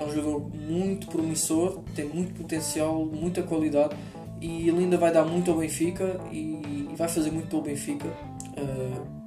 é 0.00 0.04
um 0.04 0.10
jogador 0.10 0.50
muito 0.54 1.06
promissor, 1.06 1.80
tem 1.94 2.06
muito 2.06 2.34
potencial, 2.34 3.04
muita 3.04 3.42
qualidade 3.42 3.96
e 4.40 4.68
ele 4.68 4.80
ainda 4.80 4.98
vai 4.98 5.12
dar 5.12 5.24
muito 5.24 5.50
ao 5.50 5.58
Benfica 5.58 6.20
e, 6.30 6.88
vai 6.96 7.08
fazer 7.08 7.30
muito 7.30 7.48
pelo 7.48 7.62
Benfica. 7.62 8.06
Uh, 8.56 9.24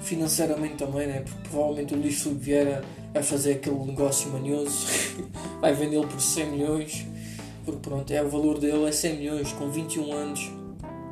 financeiramente 0.00 0.76
também, 0.76 1.06
né? 1.06 1.20
porque 1.20 1.48
provavelmente 1.48 1.94
o 1.94 1.98
Luís 1.98 2.22
Filipe 2.22 2.40
Vieira 2.40 2.84
vai 3.12 3.22
fazer 3.22 3.54
aquele 3.54 3.78
negócio 3.84 4.30
manhoso, 4.30 4.86
vai 5.60 5.74
vendê-lo 5.74 6.06
por 6.06 6.20
100 6.20 6.50
milhões, 6.50 7.06
porque 7.64 7.80
pronto, 7.80 8.10
é 8.10 8.22
o 8.22 8.28
valor 8.28 8.58
dele 8.58 8.86
é 8.86 8.92
100 8.92 9.16
milhões, 9.18 9.52
com 9.52 9.68
21 9.68 10.12
anos, 10.12 10.50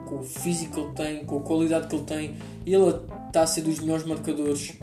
com 0.06 0.20
o 0.20 0.22
físico 0.22 0.74
que 0.74 0.80
ele 0.80 0.92
tem, 0.92 1.24
com 1.24 1.38
a 1.38 1.40
qualidade 1.40 1.88
que 1.88 1.96
ele 1.96 2.04
tem, 2.04 2.34
e 2.64 2.74
ele 2.74 2.94
está 3.26 3.42
a 3.42 3.46
ser 3.46 3.62
dos 3.62 3.80
melhores 3.80 4.06
marcadores 4.06 4.74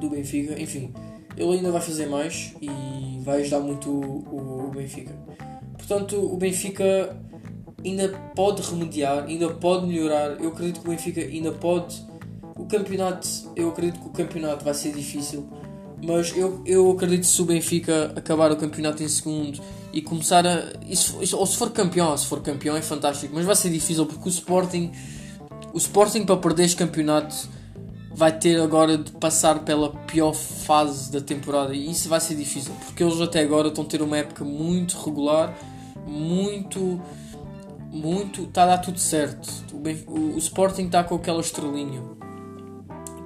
do 0.00 0.10
Benfica, 0.10 0.60
enfim, 0.60 0.92
ele 1.38 1.58
ainda 1.58 1.70
vai 1.70 1.80
fazer 1.80 2.06
mais 2.06 2.52
e 2.60 3.20
vai 3.22 3.42
ajudar 3.42 3.60
muito 3.60 3.88
o, 3.90 4.66
o 4.66 4.70
Benfica. 4.70 5.14
Portanto, 5.76 6.16
o 6.16 6.36
Benfica 6.36 7.16
ainda 7.84 8.08
pode 8.34 8.62
remediar, 8.62 9.24
ainda 9.24 9.48
pode 9.50 9.86
melhorar. 9.86 10.40
Eu 10.40 10.48
acredito 10.48 10.80
que 10.80 10.86
o 10.86 10.90
Benfica 10.90 11.20
ainda 11.20 11.52
pode. 11.52 12.04
O 12.56 12.66
campeonato, 12.66 13.28
eu 13.54 13.68
acredito 13.68 14.00
que 14.00 14.06
o 14.06 14.10
campeonato 14.10 14.64
vai 14.64 14.74
ser 14.74 14.92
difícil, 14.92 15.48
mas 16.04 16.36
eu, 16.36 16.60
eu 16.66 16.90
acredito 16.90 17.20
que 17.20 17.26
se 17.26 17.40
o 17.40 17.44
Benfica 17.44 18.12
acabar 18.16 18.50
o 18.50 18.56
campeonato 18.56 19.02
em 19.02 19.08
segundo 19.08 19.60
e 19.92 20.02
começar 20.02 20.44
a. 20.44 20.64
Isso, 20.88 21.18
ou 21.36 21.46
se 21.46 21.56
for 21.56 21.70
campeão, 21.70 22.16
se 22.16 22.26
for 22.26 22.42
campeão 22.42 22.76
é 22.76 22.82
fantástico, 22.82 23.32
mas 23.34 23.44
vai 23.44 23.54
ser 23.54 23.70
difícil 23.70 24.04
porque 24.06 24.28
o 24.28 24.30
Sporting. 24.30 24.90
O 25.72 25.78
Sporting 25.78 26.24
para 26.24 26.36
perder 26.36 26.64
este 26.64 26.76
campeonato 26.76 27.48
vai 28.18 28.36
ter 28.36 28.60
agora 28.60 28.98
de 28.98 29.12
passar 29.12 29.60
pela 29.60 29.90
pior 29.90 30.34
fase 30.34 31.10
da 31.10 31.20
temporada 31.20 31.72
e 31.72 31.90
isso 31.90 32.08
vai 32.08 32.20
ser 32.20 32.34
difícil 32.34 32.72
porque 32.84 33.02
eles 33.02 33.20
até 33.20 33.40
agora 33.40 33.68
estão 33.68 33.84
a 33.84 33.86
ter 33.86 34.02
uma 34.02 34.18
época 34.18 34.44
muito 34.44 34.98
regular 34.98 35.54
muito. 36.08 37.00
Muito. 37.90 38.42
Está 38.42 38.64
a 38.64 38.66
dar 38.66 38.78
tudo 38.78 38.98
certo. 38.98 39.48
O, 39.72 40.12
o, 40.12 40.34
o 40.34 40.38
Sporting 40.38 40.86
está 40.86 41.04
com 41.04 41.14
aquela 41.14 41.40
estrelinha. 41.40 42.02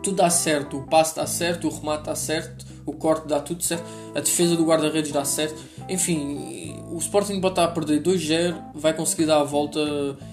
Tudo 0.03 0.17
dá 0.17 0.29
certo. 0.29 0.79
O 0.79 0.83
passe 0.83 1.17
dá 1.17 1.27
certo, 1.27 1.69
o 1.69 1.71
remate 1.71 2.05
dá 2.05 2.15
certo, 2.15 2.67
o 2.85 2.93
corte 2.93 3.29
dá 3.29 3.39
tudo 3.39 3.63
certo, 3.63 3.85
a 4.15 4.21
defesa 4.21 4.57
do 4.57 4.65
guarda-redes 4.65 5.13
dá 5.13 5.25
certo. 5.25 5.63
Enfim, 5.89 6.83
o 6.91 6.99
Sporting 6.99 7.41
pode 7.41 7.53
estar 7.53 7.65
a 7.65 7.69
perder 7.69 8.03
2-0, 8.03 8.73
vai 8.75 8.93
conseguir 8.95 9.27
dar 9.27 9.41
a 9.41 9.45
volta 9.45 9.81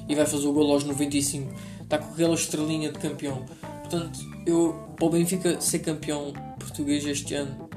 e 0.08 0.16
vai 0.16 0.26
fazer 0.26 0.48
o 0.48 0.54
gol 0.54 0.72
aos 0.72 0.84
95. 0.84 1.54
Está 1.82 2.00
com 2.00 2.14
aquela 2.14 2.34
estrelinha 2.34 2.92
de 2.92 3.00
campeão. 3.00 3.46
Portanto, 3.90 4.20
eu, 4.46 4.74
para 4.96 5.06
o 5.08 5.10
Benfica 5.10 5.60
ser 5.60 5.80
campeão 5.80 6.32
português 6.60 7.04
este 7.06 7.34
ano 7.34 7.68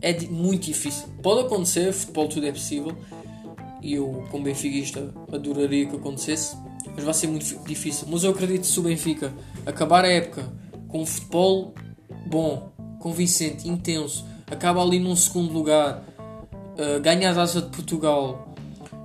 é 0.00 0.16
muito 0.26 0.66
difícil. 0.66 1.08
Pode 1.20 1.46
acontecer, 1.46 1.92
futebol 1.92 2.28
tudo 2.28 2.46
é 2.46 2.52
possível, 2.52 2.96
e 3.82 3.94
eu, 3.94 4.24
como 4.30 4.44
benfiquista, 4.44 5.12
adoraria 5.32 5.86
que 5.86 5.96
acontecesse, 5.96 6.56
mas 6.94 7.02
vai 7.02 7.14
ser 7.14 7.26
muito 7.26 7.44
difícil. 7.66 8.06
Mas 8.08 8.22
eu 8.22 8.30
acredito 8.30 8.60
que 8.60 8.66
se 8.68 8.78
o 8.78 8.82
Benfica 8.82 9.32
acabar 9.64 10.04
a 10.04 10.08
época 10.08 10.52
com 10.86 11.02
um 11.02 11.06
futebol 11.06 11.74
bom, 12.26 12.72
convincente, 13.00 13.68
intenso, 13.68 14.24
acaba 14.46 14.80
ali 14.82 15.00
num 15.00 15.16
segundo 15.16 15.52
lugar, 15.52 16.04
uh, 16.78 17.00
ganha 17.00 17.30
a 17.30 17.34
taça 17.34 17.60
de 17.60 17.68
Portugal, 17.68 18.54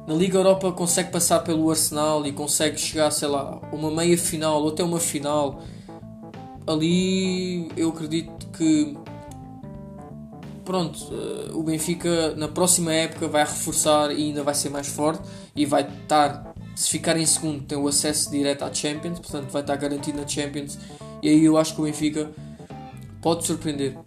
na 0.08 0.14
Liga 0.14 0.38
Europa 0.38 0.72
consegue 0.72 1.12
passar 1.12 1.40
pelo 1.40 1.70
Arsenal 1.70 2.26
e 2.26 2.32
consegue 2.32 2.80
chegar, 2.80 3.10
sei 3.12 3.28
lá, 3.28 3.60
uma 3.72 3.90
meia 3.90 4.18
final 4.18 4.62
ou 4.62 4.70
até 4.70 4.84
uma 4.84 5.00
final. 5.00 5.62
Ali 6.68 7.70
eu 7.76 7.90
acredito 7.90 8.48
que 8.50 8.98
pronto, 10.64 10.98
uh, 11.14 11.58
o 11.58 11.64
Benfica 11.64 12.36
na 12.36 12.48
próxima 12.48 12.94
época 12.94 13.28
vai 13.28 13.44
reforçar 13.44 14.12
e 14.12 14.28
ainda 14.28 14.44
vai 14.44 14.54
ser 14.54 14.70
mais 14.70 14.88
forte 14.88 15.28
e 15.56 15.66
vai 15.66 15.82
estar 15.82 16.54
se 16.76 16.90
ficar 16.90 17.18
em 17.18 17.26
segundo, 17.26 17.64
tem 17.64 17.78
o 17.78 17.88
acesso 17.88 18.32
direto 18.32 18.64
à 18.64 18.74
Champions, 18.74 19.20
portanto 19.20 19.52
vai 19.52 19.62
estar 19.62 19.76
garantido 19.76 20.20
na 20.20 20.28
Champions. 20.28 20.78
E 21.22 21.30
aí 21.30 21.46
eu 21.46 21.58
acho 21.58 21.76
que 21.76 21.82
o 21.82 21.84
Benfica 21.84 22.32
pode 23.22 23.46
surpreender. 23.46 23.98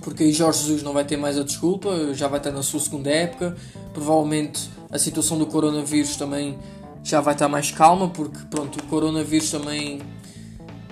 Porque 0.00 0.24
aí 0.24 0.32
Jorge 0.32 0.60
Jesus 0.60 0.82
não 0.82 0.92
vai 0.92 1.04
ter 1.04 1.16
mais 1.16 1.38
a 1.38 1.42
desculpa, 1.42 2.14
já 2.14 2.28
vai 2.28 2.38
estar 2.38 2.52
na 2.52 2.62
sua 2.62 2.80
segunda 2.80 3.10
época. 3.10 3.56
Provavelmente 3.92 4.70
a 4.90 4.98
situação 4.98 5.38
do 5.38 5.46
coronavírus 5.46 6.16
também 6.16 6.58
já 7.02 7.20
vai 7.20 7.34
estar 7.34 7.48
mais 7.48 7.70
calma, 7.70 8.08
porque 8.08 8.38
pronto, 8.50 8.78
o 8.78 8.82
coronavírus 8.84 9.50
também 9.50 10.00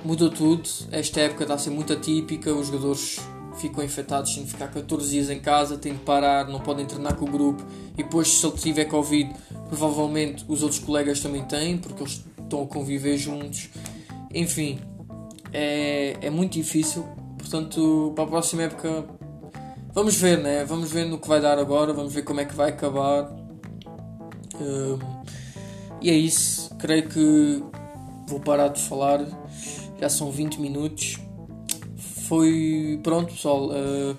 mudou 0.05 0.31
tudo. 0.31 0.69
Esta 0.91 1.21
época 1.21 1.45
está 1.45 1.55
a 1.55 1.59
ser 1.59 1.71
muito 1.71 1.93
atípica, 1.93 2.53
os 2.53 2.67
jogadores 2.67 3.21
ficam 3.57 3.85
infectados, 3.85 4.35
têm 4.35 4.45
de 4.45 4.51
ficar 4.51 4.69
14 4.69 5.11
dias 5.11 5.31
em 5.31 5.41
casa, 5.41 5.77
têm 5.77 5.93
de 5.93 6.01
parar, 6.01 6.49
não 6.49 6.61
podem 6.61 6.87
treinar 6.87 7.17
com 7.17 7.27
o 7.27 7.31
grupo. 7.31 7.65
E 7.97 8.03
depois, 8.03 8.29
se 8.29 8.47
ele 8.47 8.57
tiver 8.57 8.85
Covid, 8.87 9.33
provavelmente 9.69 10.45
os 10.49 10.63
outros 10.63 10.81
colegas 10.81 11.21
também 11.21 11.45
têm, 11.45 11.79
porque 11.79 12.03
eles 12.03 12.25
estão 12.43 12.63
a 12.63 12.67
conviver 12.67 13.17
juntos. 13.17 13.69
Enfim, 14.35 14.81
é, 15.53 16.17
é 16.21 16.31
muito 16.31 16.53
difícil. 16.53 17.05
Portanto, 17.39 18.13
para 18.15 18.25
a 18.25 18.27
próxima 18.27 18.63
época, 18.63 19.05
vamos 19.93 20.17
ver, 20.17 20.39
né? 20.39 20.65
Vamos 20.65 20.91
ver 20.91 21.05
no 21.05 21.19
que 21.19 21.29
vai 21.29 21.41
dar 21.41 21.59
agora, 21.59 21.93
vamos 21.93 22.13
ver 22.13 22.23
como 22.23 22.41
é 22.41 22.45
que 22.45 22.55
vai 22.55 22.71
acabar. 22.71 23.31
Um, 24.61 24.99
e 26.01 26.11
é 26.11 26.15
isso. 26.15 26.75
Creio 26.77 27.09
que 27.09 27.63
vou 28.27 28.41
parar 28.41 28.69
de 28.69 28.81
falar. 28.81 29.21
Já 30.03 30.09
são 30.09 30.33
20 30.33 30.61
minutos. 30.61 31.21
Foi. 32.27 32.99
Pronto, 33.05 33.33
pessoal. 33.33 33.69
Uh, 33.69 34.17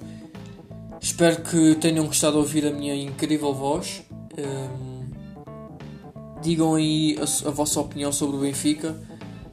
espero 1.01 1.41
que 1.41 1.75
tenham 1.75 2.05
gostado 2.05 2.35
de 2.35 2.37
ouvir 2.37 2.65
a 2.65 2.71
minha 2.71 2.95
incrível 2.95 3.53
voz. 3.53 4.01
Um, 4.37 5.09
digam 6.41 6.75
aí 6.75 7.17
a, 7.19 7.49
a, 7.49 7.51
vossa 7.51 7.81
opinião 7.81 8.13
sobre 8.13 8.37
o 8.37 8.39
Benfica. 8.39 8.95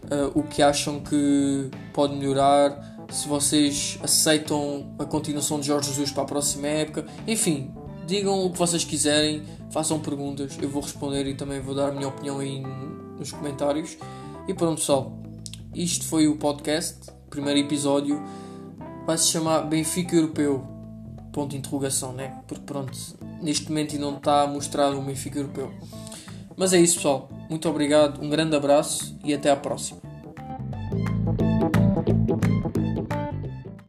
Uh, 0.05 0.39
o 0.39 0.45
que 0.45 0.63
acham 0.63 1.01
que 1.01 1.69
pode 1.93 2.15
melhorar. 2.15 2.79
Se 3.11 3.27
vocês 3.27 3.99
aceitam 4.01 4.95
a 5.01 5.05
continuação 5.05 5.59
de 5.59 5.67
Jorge 5.67 5.89
Jesus 5.89 6.13
para 6.13 6.23
a 6.23 6.27
próxima 6.27 6.69
época. 6.69 7.07
Enfim, 7.27 7.75
digam 8.07 8.47
o 8.47 8.53
que 8.53 8.59
vocês 8.59 8.85
quiserem, 8.85 9.43
façam 9.73 9.99
perguntas, 9.99 10.57
eu 10.63 10.71
vou 10.71 10.81
responder 10.81 11.27
e 11.27 11.35
também 11.35 11.61
vou 11.61 11.75
dar 11.75 11.89
a 11.89 11.93
minha 11.93 12.07
opinião 12.07 12.39
aí 12.39 12.63
nos 13.19 13.33
comentários. 13.33 13.99
E 14.47 14.55
pronto, 14.55 14.79
pessoal, 14.79 15.20
isto 15.75 16.05
foi 16.07 16.27
o 16.27 16.37
podcast, 16.37 17.11
primeiro 17.29 17.61
episódio. 17.61 18.21
Vai 19.07 19.17
se 19.17 19.29
chamar 19.29 19.63
Benfica 19.63 20.17
Europeu. 20.17 20.67
Ponto 21.33 21.51
de 21.51 21.59
interrogação, 21.59 22.13
né? 22.13 22.41
Porque 22.49 22.65
pronto, 22.65 22.93
neste 23.41 23.69
momento 23.69 23.93
ainda 23.93 24.05
não 24.05 24.17
está 24.17 24.47
mostrado 24.47 24.99
o 24.99 25.03
Benfica 25.03 25.39
Europeu. 25.39 25.73
Mas 26.57 26.73
é 26.73 26.81
isso, 26.81 26.97
pessoal. 26.97 27.29
Muito 27.49 27.69
obrigado, 27.69 28.21
um 28.23 28.29
grande 28.29 28.57
abraço 28.57 29.17
e 29.25 29.33
até 29.33 29.51
à 29.51 29.57
próxima. 29.57 30.10